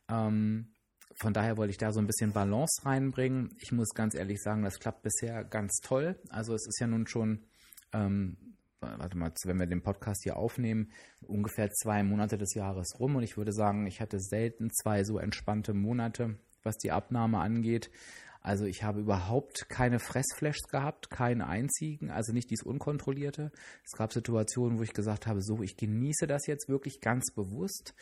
Ähm, 0.08 0.74
von 1.22 1.34
daher 1.34 1.58
wollte 1.58 1.72
ich 1.72 1.78
da 1.78 1.92
so 1.92 2.00
ein 2.00 2.08
bisschen 2.08 2.32
Balance 2.32 2.86
reinbringen. 2.86 3.50
Ich 3.60 3.72
muss 3.72 3.90
ganz 3.94 4.16
ehrlich 4.16 4.42
sagen, 4.42 4.64
das 4.64 4.80
klappt 4.80 5.04
bisher 5.04 5.44
ganz 5.44 5.80
toll. 5.82 6.18
Also 6.30 6.54
es 6.54 6.66
ist 6.68 6.80
ja 6.80 6.88
nun 6.88 7.08
schon, 7.08 7.44
ähm, 7.92 8.38
warte 8.80 9.18
mal, 9.18 9.34
wenn 9.44 9.60
wir 9.60 9.66
den 9.66 9.84
Podcast 9.84 10.24
hier 10.24 10.38
aufnehmen, 10.38 10.92
ungefähr 11.22 11.70
zwei 11.72 12.04
Monate 12.04 12.38
des 12.38 12.54
Jahres 12.54 13.00
rum 13.00 13.18
und 13.18 13.24
ich 13.24 13.36
würde 13.36 13.52
sagen, 13.52 13.86
ich 13.86 14.00
hatte 14.00 14.20
selten 14.20 14.70
zwei 14.72 15.04
so 15.04 15.18
entspannte 15.18 15.74
Monate, 15.74 16.38
was 16.64 16.78
die 16.78 16.92
Abnahme 16.92 17.40
angeht. 17.40 17.92
Also 18.42 18.66
ich 18.66 18.84
habe 18.84 19.02
überhaupt 19.02 19.68
keine 19.70 20.00
Fressflashs 20.00 20.68
gehabt, 20.70 21.10
keinen 21.10 21.42
einzigen, 21.42 22.10
also 22.10 22.32
nicht 22.32 22.50
dies 22.50 22.64
Unkontrollierte. 22.64 23.52
Es 23.84 23.98
gab 23.98 24.14
Situationen, 24.14 24.80
wo 24.80 24.84
ich 24.84 24.94
gesagt 24.94 25.28
habe, 25.28 25.42
so, 25.42 25.62
ich 25.62 25.76
genieße 25.76 26.26
das 26.26 26.48
jetzt 26.48 26.70
wirklich 26.70 27.02
ganz 27.02 27.34
bewusst 27.34 27.94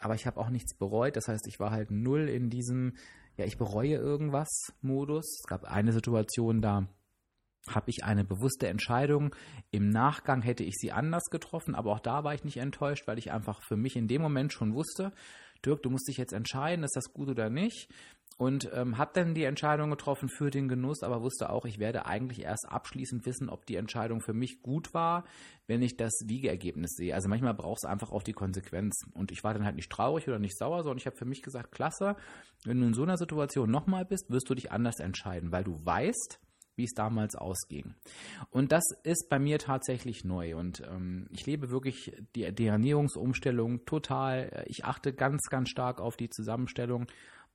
aber 0.00 0.14
ich 0.14 0.26
habe 0.26 0.38
auch 0.38 0.50
nichts 0.50 0.74
bereut. 0.74 1.16
Das 1.16 1.28
heißt, 1.28 1.46
ich 1.48 1.58
war 1.58 1.70
halt 1.70 1.90
null 1.90 2.28
in 2.28 2.50
diesem, 2.50 2.94
ja, 3.36 3.44
ich 3.44 3.58
bereue 3.58 3.96
irgendwas 3.96 4.48
Modus. 4.80 5.40
Es 5.40 5.46
gab 5.46 5.64
eine 5.64 5.92
Situation, 5.92 6.62
da 6.62 6.88
habe 7.68 7.90
ich 7.90 8.04
eine 8.04 8.24
bewusste 8.24 8.68
Entscheidung. 8.68 9.34
Im 9.70 9.90
Nachgang 9.90 10.42
hätte 10.42 10.64
ich 10.64 10.76
sie 10.76 10.92
anders 10.92 11.24
getroffen, 11.30 11.74
aber 11.74 11.92
auch 11.92 12.00
da 12.00 12.24
war 12.24 12.34
ich 12.34 12.44
nicht 12.44 12.58
enttäuscht, 12.58 13.06
weil 13.06 13.18
ich 13.18 13.32
einfach 13.32 13.62
für 13.62 13.76
mich 13.76 13.96
in 13.96 14.08
dem 14.08 14.22
Moment 14.22 14.52
schon 14.52 14.74
wusste, 14.74 15.12
Dirk, 15.64 15.82
du 15.82 15.90
musst 15.90 16.06
dich 16.08 16.18
jetzt 16.18 16.32
entscheiden, 16.32 16.84
ist 16.84 16.94
das 16.94 17.12
gut 17.12 17.28
oder 17.28 17.50
nicht 17.50 17.88
und 18.38 18.70
ähm, 18.72 18.96
habe 18.98 19.10
dann 19.14 19.34
die 19.34 19.42
Entscheidung 19.42 19.90
getroffen 19.90 20.28
für 20.28 20.50
den 20.50 20.68
Genuss, 20.68 21.02
aber 21.02 21.22
wusste 21.22 21.50
auch, 21.50 21.64
ich 21.64 21.80
werde 21.80 22.06
eigentlich 22.06 22.42
erst 22.42 22.66
abschließend 22.68 23.26
wissen, 23.26 23.50
ob 23.50 23.66
die 23.66 23.74
Entscheidung 23.74 24.20
für 24.20 24.32
mich 24.32 24.62
gut 24.62 24.94
war, 24.94 25.24
wenn 25.66 25.82
ich 25.82 25.96
das 25.96 26.12
Wiegeergebnis 26.24 26.92
sehe. 26.92 27.14
Also 27.14 27.28
manchmal 27.28 27.54
braucht 27.54 27.80
es 27.82 27.90
einfach 27.90 28.12
auch 28.12 28.22
die 28.22 28.32
Konsequenz. 28.32 28.96
Und 29.12 29.32
ich 29.32 29.42
war 29.42 29.54
dann 29.54 29.64
halt 29.64 29.74
nicht 29.74 29.90
traurig 29.90 30.28
oder 30.28 30.38
nicht 30.38 30.56
sauer, 30.56 30.84
sondern 30.84 30.98
ich 30.98 31.06
habe 31.06 31.16
für 31.16 31.24
mich 31.24 31.42
gesagt, 31.42 31.72
klasse, 31.72 32.14
wenn 32.64 32.80
du 32.80 32.86
in 32.86 32.94
so 32.94 33.02
einer 33.02 33.18
Situation 33.18 33.72
nochmal 33.72 34.04
bist, 34.04 34.30
wirst 34.30 34.48
du 34.48 34.54
dich 34.54 34.70
anders 34.70 35.00
entscheiden, 35.00 35.50
weil 35.50 35.64
du 35.64 35.84
weißt, 35.84 36.38
wie 36.76 36.84
es 36.84 36.94
damals 36.94 37.34
ausging. 37.34 37.96
Und 38.50 38.70
das 38.70 38.84
ist 39.02 39.28
bei 39.28 39.40
mir 39.40 39.58
tatsächlich 39.58 40.24
neu. 40.24 40.56
Und 40.56 40.80
ähm, 40.88 41.26
ich 41.32 41.44
lebe 41.44 41.70
wirklich 41.70 42.12
die, 42.36 42.52
die 42.54 42.66
Ernährungsumstellung 42.66 43.84
total. 43.84 44.64
Ich 44.68 44.84
achte 44.84 45.12
ganz, 45.12 45.42
ganz 45.50 45.70
stark 45.70 46.00
auf 46.00 46.16
die 46.16 46.30
Zusammenstellung 46.30 47.08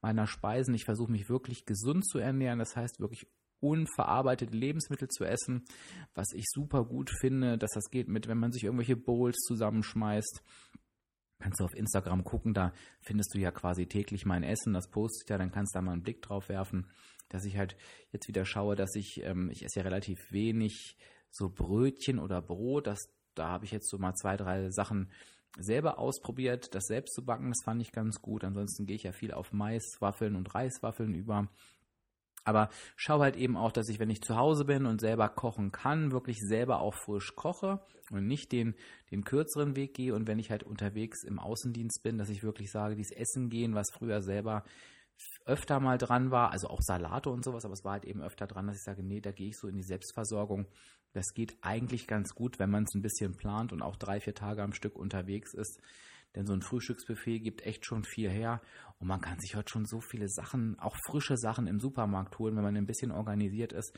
meiner 0.04 0.28
Speisen. 0.28 0.76
Ich 0.76 0.86
versuche 0.86 1.12
mich 1.12 1.30
wirklich 1.30 1.66
gesund 1.66 2.06
zu 2.06 2.20
ernähren, 2.20 2.60
das 2.60 2.76
heißt 2.76 3.00
wirklich 3.00 3.28
unverarbeitete 3.62 4.56
Lebensmittel 4.56 5.08
zu 5.08 5.24
essen, 5.24 5.64
was 6.14 6.28
ich 6.34 6.46
super 6.50 6.84
gut 6.84 7.10
finde, 7.22 7.58
dass 7.58 7.72
das 7.72 7.90
geht 7.90 8.10
mit, 8.10 8.28
wenn 8.28 8.38
man 8.38 8.52
sich 8.52 8.66
irgendwelche 8.66 8.98
Bowls 8.98 9.38
zusammenschmeißt. 9.48 10.44
Kannst 11.40 11.62
du 11.62 11.64
auf 11.64 11.74
Instagram 11.74 12.26
gucken, 12.26 12.54
da 12.54 12.74
findest 13.02 13.34
du 13.34 13.40
ja 13.40 13.52
quasi 13.52 13.88
täglich 13.88 14.26
mein 14.26 14.44
Essen, 14.44 14.74
das 14.74 14.90
postet 14.90 15.30
ja, 15.30 15.38
dann 15.38 15.52
kannst 15.52 15.74
du 15.74 15.78
da 15.78 15.82
mal 15.82 15.94
einen 15.94 16.04
Blick 16.04 16.22
drauf 16.22 16.50
werfen, 16.50 16.90
dass 17.30 17.46
ich 17.46 17.58
halt 17.58 17.78
jetzt 18.12 18.28
wieder 18.28 18.46
schaue, 18.46 18.76
dass 18.76 18.96
ich, 18.96 19.22
ähm, 19.24 19.50
ich 19.50 19.64
esse 19.64 19.80
ja 19.80 19.84
relativ 19.84 20.32
wenig 20.32 20.98
so 21.32 21.50
Brötchen 21.50 22.20
oder 22.20 22.42
Brot, 22.42 22.88
das, 22.88 23.00
da 23.34 23.48
habe 23.48 23.66
ich 23.66 23.72
jetzt 23.72 23.90
so 23.90 23.98
mal 23.98 24.14
zwei, 24.14 24.36
drei 24.36 24.70
Sachen 24.70 25.10
selber 25.58 26.00
ausprobiert, 26.00 26.74
das 26.76 26.86
selbst 26.86 27.14
zu 27.14 27.24
backen. 27.24 27.50
Das 27.50 27.64
fand 27.64 27.82
ich 27.82 27.92
ganz 27.92 28.22
gut. 28.22 28.44
Ansonsten 28.44 28.86
gehe 28.86 28.96
ich 28.96 29.04
ja 29.04 29.12
viel 29.12 29.34
auf 29.34 29.54
Maiswaffeln 29.54 30.36
und 30.36 30.54
Reiswaffeln 30.54 31.14
über. 31.14 31.48
Aber 32.46 32.70
schau 32.96 33.20
halt 33.20 33.38
eben 33.38 33.56
auch, 33.56 33.72
dass 33.72 33.88
ich, 33.88 34.00
wenn 34.00 34.10
ich 34.10 34.22
zu 34.22 34.36
Hause 34.36 34.66
bin 34.66 34.86
und 34.86 35.00
selber 35.00 35.30
kochen 35.30 35.72
kann, 35.72 36.12
wirklich 36.12 36.40
selber 36.42 36.82
auch 36.82 36.94
frisch 36.94 37.36
koche 37.36 37.80
und 38.12 38.28
nicht 38.28 38.52
den, 38.52 38.76
den 39.12 39.24
kürzeren 39.24 39.76
Weg 39.76 39.94
gehe. 39.94 40.14
Und 40.14 40.28
wenn 40.28 40.40
ich 40.40 40.52
halt 40.52 40.64
unterwegs 40.64 41.24
im 41.24 41.40
Außendienst 41.40 42.04
bin, 42.04 42.18
dass 42.18 42.30
ich 42.30 42.44
wirklich 42.44 42.70
sage, 42.70 42.96
dieses 42.96 43.16
Essen 43.16 43.50
gehen, 43.50 43.76
was 43.76 43.92
früher 43.92 44.22
selber 44.22 44.64
öfter 45.46 45.80
mal 45.80 45.98
dran 45.98 46.32
war, 46.32 46.52
also 46.52 46.68
auch 46.68 46.82
Salate 46.82 47.30
und 47.30 47.46
sowas, 47.46 47.64
aber 47.64 47.74
es 47.74 47.86
war 47.86 47.94
halt 47.94 48.06
eben 48.06 48.22
öfter 48.22 48.48
dran, 48.48 48.68
dass 48.68 48.76
ich 48.76 48.84
sage, 48.84 49.04
nee, 49.04 49.22
da 49.22 49.32
gehe 49.32 49.50
ich 49.50 49.58
so 49.58 49.68
in 49.68 49.76
die 49.76 49.84
Selbstversorgung. 49.84 50.68
Das 51.14 51.34
geht 51.34 51.56
eigentlich 51.62 52.08
ganz 52.08 52.34
gut, 52.34 52.60
wenn 52.60 52.70
man 52.70 52.84
es 52.84 52.96
ein 52.96 53.02
bisschen 53.02 53.38
plant 53.38 53.72
und 53.72 53.82
auch 53.82 53.96
drei, 53.96 54.20
vier 54.20 54.34
Tage 54.34 54.64
am 54.64 54.74
Stück 54.74 54.96
unterwegs 54.96 55.54
ist. 55.54 55.80
Denn 56.36 56.48
so 56.48 56.54
ein 56.54 56.64
Frühstücksbuffet 56.64 57.40
gibt 57.40 57.62
echt 57.62 57.86
schon 57.86 58.04
viel 58.04 58.30
her 58.30 58.62
und 58.98 59.08
man 59.08 59.22
kann 59.22 59.40
sich 59.40 59.56
heute 59.56 59.72
schon 59.72 59.86
so 59.86 60.02
viele 60.02 60.28
Sachen, 60.28 60.80
auch 60.80 60.98
frische 61.06 61.38
Sachen 61.38 61.68
im 61.68 61.80
Supermarkt 61.80 62.40
holen, 62.40 62.56
wenn 62.56 62.64
man 62.64 62.76
ein 62.76 62.88
bisschen 62.88 63.12
organisiert 63.12 63.72
ist. 63.72 63.96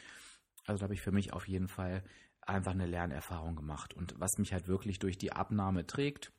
Also 0.65 0.79
da 0.79 0.83
habe 0.83 0.93
ich 0.93 1.01
für 1.01 1.13
mich 1.13 1.31
auf 1.31 1.47
jeden 1.47 1.69
Fall 1.69 2.03
einfach 2.41 2.73
eine 2.73 2.85
Lernerfahrung 2.85 3.55
gemacht. 3.55 3.93
Und 3.93 4.15
was 4.19 4.37
mich 4.37 4.51
halt 4.51 4.67
wirklich 4.67 4.99
durch 4.99 5.17
die 5.17 5.31
Abnahme 5.31 5.87
trägt, 5.87 6.33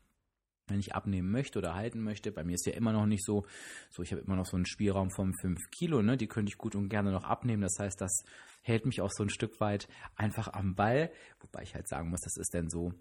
wenn 0.68 0.80
ich 0.80 0.94
abnehmen 0.94 1.30
möchte 1.30 1.58
oder 1.58 1.74
halten 1.74 2.02
möchte. 2.02 2.32
Bei 2.32 2.44
mir 2.44 2.54
ist 2.54 2.66
ja 2.66 2.72
immer 2.72 2.92
noch 2.92 3.06
nicht 3.06 3.24
so, 3.24 3.46
so 3.90 4.02
ich 4.02 4.12
habe 4.12 4.22
immer 4.22 4.36
noch 4.36 4.46
so 4.46 4.56
einen 4.56 4.66
Spielraum 4.66 5.10
von 5.10 5.32
5 5.34 5.70
Kilo, 5.70 6.02
ne? 6.02 6.16
die 6.16 6.26
könnte 6.26 6.50
ich 6.50 6.58
gut 6.58 6.74
und 6.74 6.88
gerne 6.88 7.12
noch 7.12 7.24
abnehmen. 7.24 7.62
Das 7.62 7.78
heißt, 7.78 8.00
das 8.00 8.24
hält 8.62 8.86
mich 8.86 9.00
auch 9.00 9.10
so 9.12 9.22
ein 9.22 9.30
Stück 9.30 9.60
weit 9.60 9.88
einfach 10.16 10.52
am 10.52 10.74
Ball. 10.74 11.10
Wobei 11.40 11.62
ich 11.62 11.74
halt 11.74 11.88
sagen 11.88 12.10
muss, 12.10 12.20
das 12.20 12.36
ist 12.36 12.52
denn 12.52 12.68
so, 12.68 12.92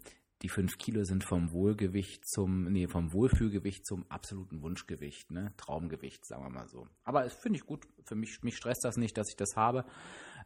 die 0.42 0.48
5 0.48 0.78
Kilo 0.78 1.04
sind 1.04 1.24
vom 1.24 1.50
Wohlgewicht 1.52 2.28
zum, 2.28 2.70
nee, 2.70 2.88
vom 2.88 3.12
Wohlfühlgewicht 3.12 3.86
zum 3.86 4.08
absoluten 4.10 4.60
Wunschgewicht, 4.60 5.30
ne? 5.30 5.54
Traumgewicht, 5.56 6.26
sagen 6.26 6.44
wir 6.44 6.50
mal 6.50 6.68
so. 6.68 6.86
Aber 7.04 7.24
es 7.24 7.32
finde 7.32 7.58
ich 7.58 7.64
gut. 7.64 7.86
Für 8.04 8.14
mich, 8.14 8.42
mich 8.42 8.56
stresst 8.56 8.84
das 8.84 8.98
nicht, 8.98 9.16
dass 9.16 9.30
ich 9.30 9.36
das 9.36 9.56
habe. 9.56 9.86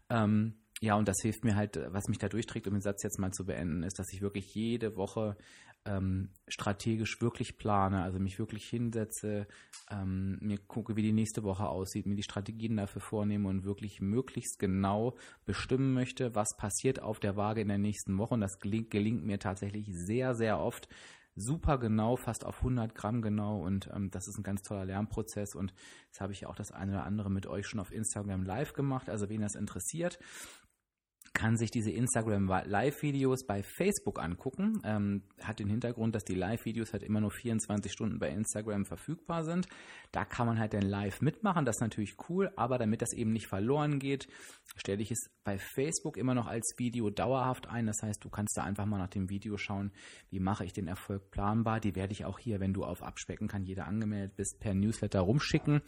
Ähm, 0.09 0.55
ja, 0.81 0.95
und 0.95 1.09
das 1.09 1.21
hilft 1.21 1.45
mir 1.45 1.57
halt, 1.57 1.79
was 1.93 2.09
mich 2.09 2.19
da 2.19 2.29
durchträgt, 2.29 2.67
um 2.67 2.75
den 2.75 2.81
Satz 2.81 3.03
jetzt 3.03 3.19
mal 3.19 3.33
zu 3.33 3.45
beenden, 3.45 3.83
ist, 3.83 3.99
dass 3.99 4.13
ich 4.13 4.23
wirklich 4.23 4.55
jede 4.55 4.97
Woche 4.97 5.37
ähm, 5.91 6.31
strategisch 6.47 7.21
wirklich 7.21 7.59
plane, 7.59 8.03
also 8.03 8.21
mich 8.21 8.39
wirklich 8.39 8.69
hinsetze, 8.69 9.47
ähm, 9.91 10.39
mir 10.41 10.59
gucke, 10.59 10.95
wie 10.95 11.03
die 11.03 11.13
nächste 11.13 11.43
Woche 11.43 11.69
aussieht, 11.69 12.07
mir 12.07 12.15
die 12.15 12.23
Strategien 12.23 12.77
dafür 12.77 13.01
vornehme 13.01 13.49
und 13.49 13.65
wirklich 13.65 14.01
möglichst 14.01 14.59
genau 14.59 15.17
bestimmen 15.45 15.93
möchte, 15.93 16.35
was 16.35 16.57
passiert 16.57 17.03
auf 17.03 17.19
der 17.19 17.37
Waage 17.37 17.61
in 17.61 17.69
der 17.69 17.79
nächsten 17.79 18.19
Woche. 18.19 18.35
Und 18.35 18.41
das 18.41 18.59
gelingt, 18.59 18.91
gelingt 18.91 19.25
mir 19.25 19.39
tatsächlich 19.39 19.89
sehr, 19.93 20.35
sehr 20.35 20.61
oft. 20.61 20.89
Super 21.37 21.79
genau, 21.79 22.17
fast 22.17 22.45
auf 22.45 22.59
100 22.59 22.95
Gramm 22.95 23.23
genau. 23.23 23.61
Und 23.61 23.89
ähm, 23.93 24.11
das 24.11 24.29
ist 24.29 24.39
ein 24.39 24.43
ganz 24.43 24.63
toller 24.63 24.85
Lernprozess. 24.85 25.55
Und 25.55 25.73
das 26.11 26.21
habe 26.21 26.33
ich 26.33 26.47
auch 26.47 26.55
das 26.55 26.71
eine 26.71 26.93
oder 26.93 27.05
andere 27.05 27.31
mit 27.31 27.47
euch 27.47 27.67
schon 27.67 27.81
auf 27.81 27.93
Instagram 27.93 28.45
live 28.45 28.75
gemacht, 28.75 29.09
also 29.09 29.29
wen 29.29 29.41
das 29.41 29.55
interessiert, 29.55 30.19
kann 31.33 31.57
sich 31.57 31.71
diese 31.71 31.91
Instagram 31.91 32.49
Live-Videos 32.49 33.47
bei 33.47 33.63
Facebook 33.63 34.21
angucken. 34.21 34.81
Ähm, 34.85 35.23
hat 35.43 35.59
den 35.61 35.69
Hintergrund, 35.69 36.15
dass 36.15 36.25
die 36.25 36.35
Live-Videos 36.35 36.93
halt 36.93 37.03
immer 37.03 37.21
nur 37.21 37.31
24 37.31 37.93
Stunden 37.93 38.19
bei 38.19 38.31
Instagram 38.31 38.85
verfügbar 38.85 39.45
sind. 39.45 39.69
Da 40.13 40.25
kann 40.25 40.47
man 40.47 40.59
halt 40.59 40.75
dann 40.75 40.83
live 40.83 41.21
mitmachen, 41.21 41.65
das 41.65 41.77
ist 41.77 41.83
natürlich 41.83 42.17
cool, 42.29 42.51
aber 42.57 42.79
damit 42.79 43.01
das 43.01 43.13
eben 43.13 43.33
nicht 43.33 43.47
verloren 43.47 44.01
geht, 44.01 44.27
stelle 44.77 45.03
ich 45.03 45.13
es 45.13 45.31
bei 45.45 45.59
Facebook 45.59 46.17
immer 46.17 46.35
noch 46.35 46.47
als 46.47 46.75
Video 46.79 47.11
dauerhaft 47.11 47.69
ein. 47.69 47.87
Das 47.87 48.03
heißt, 48.03 48.25
du 48.25 48.29
kannst 48.29 48.57
da 48.57 48.65
einfach 48.65 48.87
mal 48.87 48.99
nach 48.99 49.09
dem 49.09 49.31
Video 49.31 49.57
schauen, 49.57 49.93
wie 50.31 50.41
mache 50.41 50.65
ich 50.65 50.73
den 50.73 50.89
Erfolg 50.89 51.31
planbar. 51.31 51.81
Die 51.81 51.95
werde 51.95 52.13
ich 52.13 52.25
auch 52.25 52.39
hier, 52.39 52.61
wenn 52.61 52.73
du 52.73 52.85
auf 52.85 53.03
Abspecken 53.03 53.49
kann 53.49 53.65
jeder 53.65 53.87
angemeldet 53.87 54.37
bist, 54.37 54.59
per 54.61 54.75
Newsletter 54.75 55.21
rumschicken. 55.21 55.81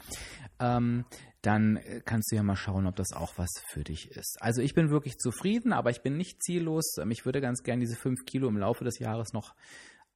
Ähm, 0.61 1.05
dann 1.43 1.77
äh, 1.77 2.01
kannst 2.05 2.31
du 2.31 2.37
ja 2.37 2.43
mal 2.43 2.57
schauen, 2.57 2.87
ob 2.87 2.97
das 2.97 3.13
auch 3.13 3.37
was 3.37 3.51
für 3.67 3.85
dich 3.85 4.11
ist. 4.11 4.39
Also 4.41 4.63
ich 4.63 4.75
bin 4.75 4.91
wirklich 4.91 5.19
zufrieden, 5.19 5.73
aber 5.73 5.91
ich 5.91 6.03
bin 6.03 6.17
nicht 6.17 6.43
ziellos. 6.43 6.97
Ähm, 6.99 7.11
ich 7.11 7.27
würde 7.27 7.41
ganz 7.41 7.63
gerne 7.63 7.81
diese 7.81 7.97
fünf 7.97 8.25
Kilo 8.25 8.49
im 8.49 8.57
Laufe 8.57 8.85
des 8.85 8.99
Jahres 8.99 9.33
noch 9.33 9.55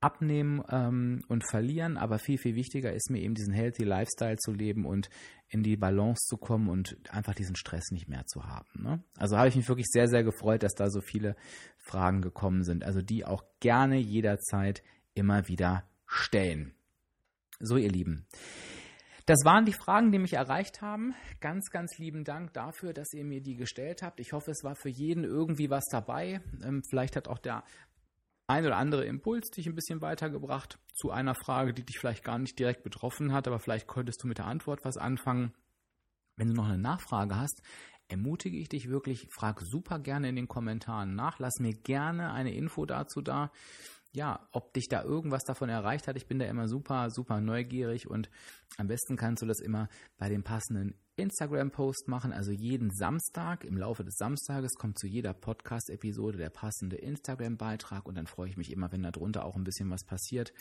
abnehmen 0.00 0.62
ähm, 0.70 1.22
und 1.28 1.48
verlieren, 1.48 1.96
aber 1.96 2.18
viel, 2.18 2.38
viel 2.38 2.54
wichtiger 2.54 2.92
ist 2.92 3.10
mir 3.10 3.20
eben 3.20 3.34
diesen 3.34 3.54
healthy 3.54 3.82
Lifestyle 3.82 4.36
zu 4.36 4.52
leben 4.52 4.84
und 4.84 5.08
in 5.48 5.62
die 5.62 5.76
Balance 5.76 6.26
zu 6.28 6.36
kommen 6.36 6.68
und 6.68 6.98
einfach 7.10 7.34
diesen 7.34 7.56
Stress 7.56 7.90
nicht 7.90 8.08
mehr 8.08 8.26
zu 8.26 8.44
haben. 8.44 8.82
Ne? 8.82 9.02
Also 9.16 9.38
habe 9.38 9.48
ich 9.48 9.56
mich 9.56 9.68
wirklich 9.68 9.86
sehr, 9.88 10.08
sehr 10.08 10.22
gefreut, 10.22 10.62
dass 10.62 10.74
da 10.74 10.90
so 10.90 11.00
viele 11.00 11.34
Fragen 11.78 12.20
gekommen 12.20 12.62
sind, 12.62 12.84
also 12.84 13.00
die 13.00 13.24
auch 13.24 13.44
gerne 13.60 13.96
jederzeit 13.96 14.82
immer 15.14 15.48
wieder 15.48 15.88
stellen. 16.06 16.74
So, 17.58 17.76
ihr 17.76 17.90
Lieben. 17.90 18.26
Das 19.26 19.44
waren 19.44 19.64
die 19.64 19.72
Fragen, 19.72 20.12
die 20.12 20.20
mich 20.20 20.34
erreicht 20.34 20.82
haben. 20.82 21.12
Ganz, 21.40 21.70
ganz 21.70 21.98
lieben 21.98 22.22
Dank 22.22 22.52
dafür, 22.52 22.92
dass 22.92 23.12
ihr 23.12 23.24
mir 23.24 23.42
die 23.42 23.56
gestellt 23.56 24.02
habt. 24.02 24.20
Ich 24.20 24.32
hoffe, 24.32 24.52
es 24.52 24.62
war 24.62 24.76
für 24.76 24.88
jeden 24.88 25.24
irgendwie 25.24 25.68
was 25.68 25.84
dabei. 25.90 26.40
Ähm, 26.62 26.82
vielleicht 26.88 27.16
hat 27.16 27.26
auch 27.26 27.38
der 27.38 27.64
ein 28.46 28.64
oder 28.64 28.76
andere 28.76 29.04
Impuls 29.04 29.50
dich 29.50 29.66
ein 29.66 29.74
bisschen 29.74 30.00
weitergebracht 30.00 30.78
zu 30.94 31.10
einer 31.10 31.34
Frage, 31.34 31.74
die 31.74 31.84
dich 31.84 31.98
vielleicht 31.98 32.22
gar 32.22 32.38
nicht 32.38 32.56
direkt 32.56 32.84
betroffen 32.84 33.32
hat, 33.32 33.48
aber 33.48 33.58
vielleicht 33.58 33.88
konntest 33.88 34.22
du 34.22 34.28
mit 34.28 34.38
der 34.38 34.46
Antwort 34.46 34.84
was 34.84 34.96
anfangen. 34.96 35.52
Wenn 36.36 36.48
du 36.48 36.54
noch 36.54 36.66
eine 36.66 36.78
Nachfrage 36.78 37.36
hast, 37.36 37.62
ermutige 38.06 38.56
ich 38.58 38.68
dich 38.68 38.88
wirklich, 38.88 39.26
frag 39.32 39.60
super 39.60 39.98
gerne 39.98 40.28
in 40.28 40.36
den 40.36 40.46
Kommentaren 40.46 41.16
nach, 41.16 41.40
lass 41.40 41.58
mir 41.58 41.72
gerne 41.72 42.32
eine 42.32 42.54
Info 42.54 42.86
dazu 42.86 43.22
da. 43.22 43.50
Ja, 44.16 44.48
ob 44.50 44.72
dich 44.72 44.88
da 44.88 45.02
irgendwas 45.04 45.44
davon 45.44 45.68
erreicht 45.68 46.08
hat. 46.08 46.16
Ich 46.16 46.26
bin 46.26 46.38
da 46.38 46.46
immer 46.46 46.68
super, 46.68 47.10
super 47.10 47.42
neugierig 47.42 48.08
und 48.08 48.30
am 48.78 48.86
besten 48.86 49.16
kannst 49.16 49.42
du 49.42 49.46
das 49.46 49.60
immer 49.60 49.90
bei 50.16 50.30
dem 50.30 50.42
passenden 50.42 50.94
Instagram-Post 51.16 52.08
machen. 52.08 52.32
Also 52.32 52.50
jeden 52.50 52.90
Samstag, 52.90 53.62
im 53.64 53.76
Laufe 53.76 54.04
des 54.04 54.16
Samstages 54.16 54.72
kommt 54.76 54.98
zu 54.98 55.06
jeder 55.06 55.34
Podcast-Episode 55.34 56.38
der 56.38 56.48
passende 56.48 56.96
Instagram-Beitrag 56.96 58.06
und 58.06 58.14
dann 58.14 58.26
freue 58.26 58.48
ich 58.48 58.56
mich 58.56 58.72
immer, 58.72 58.90
wenn 58.90 59.02
da 59.02 59.10
drunter 59.10 59.44
auch 59.44 59.54
ein 59.54 59.64
bisschen 59.64 59.90
was 59.90 60.04
passiert, 60.04 60.54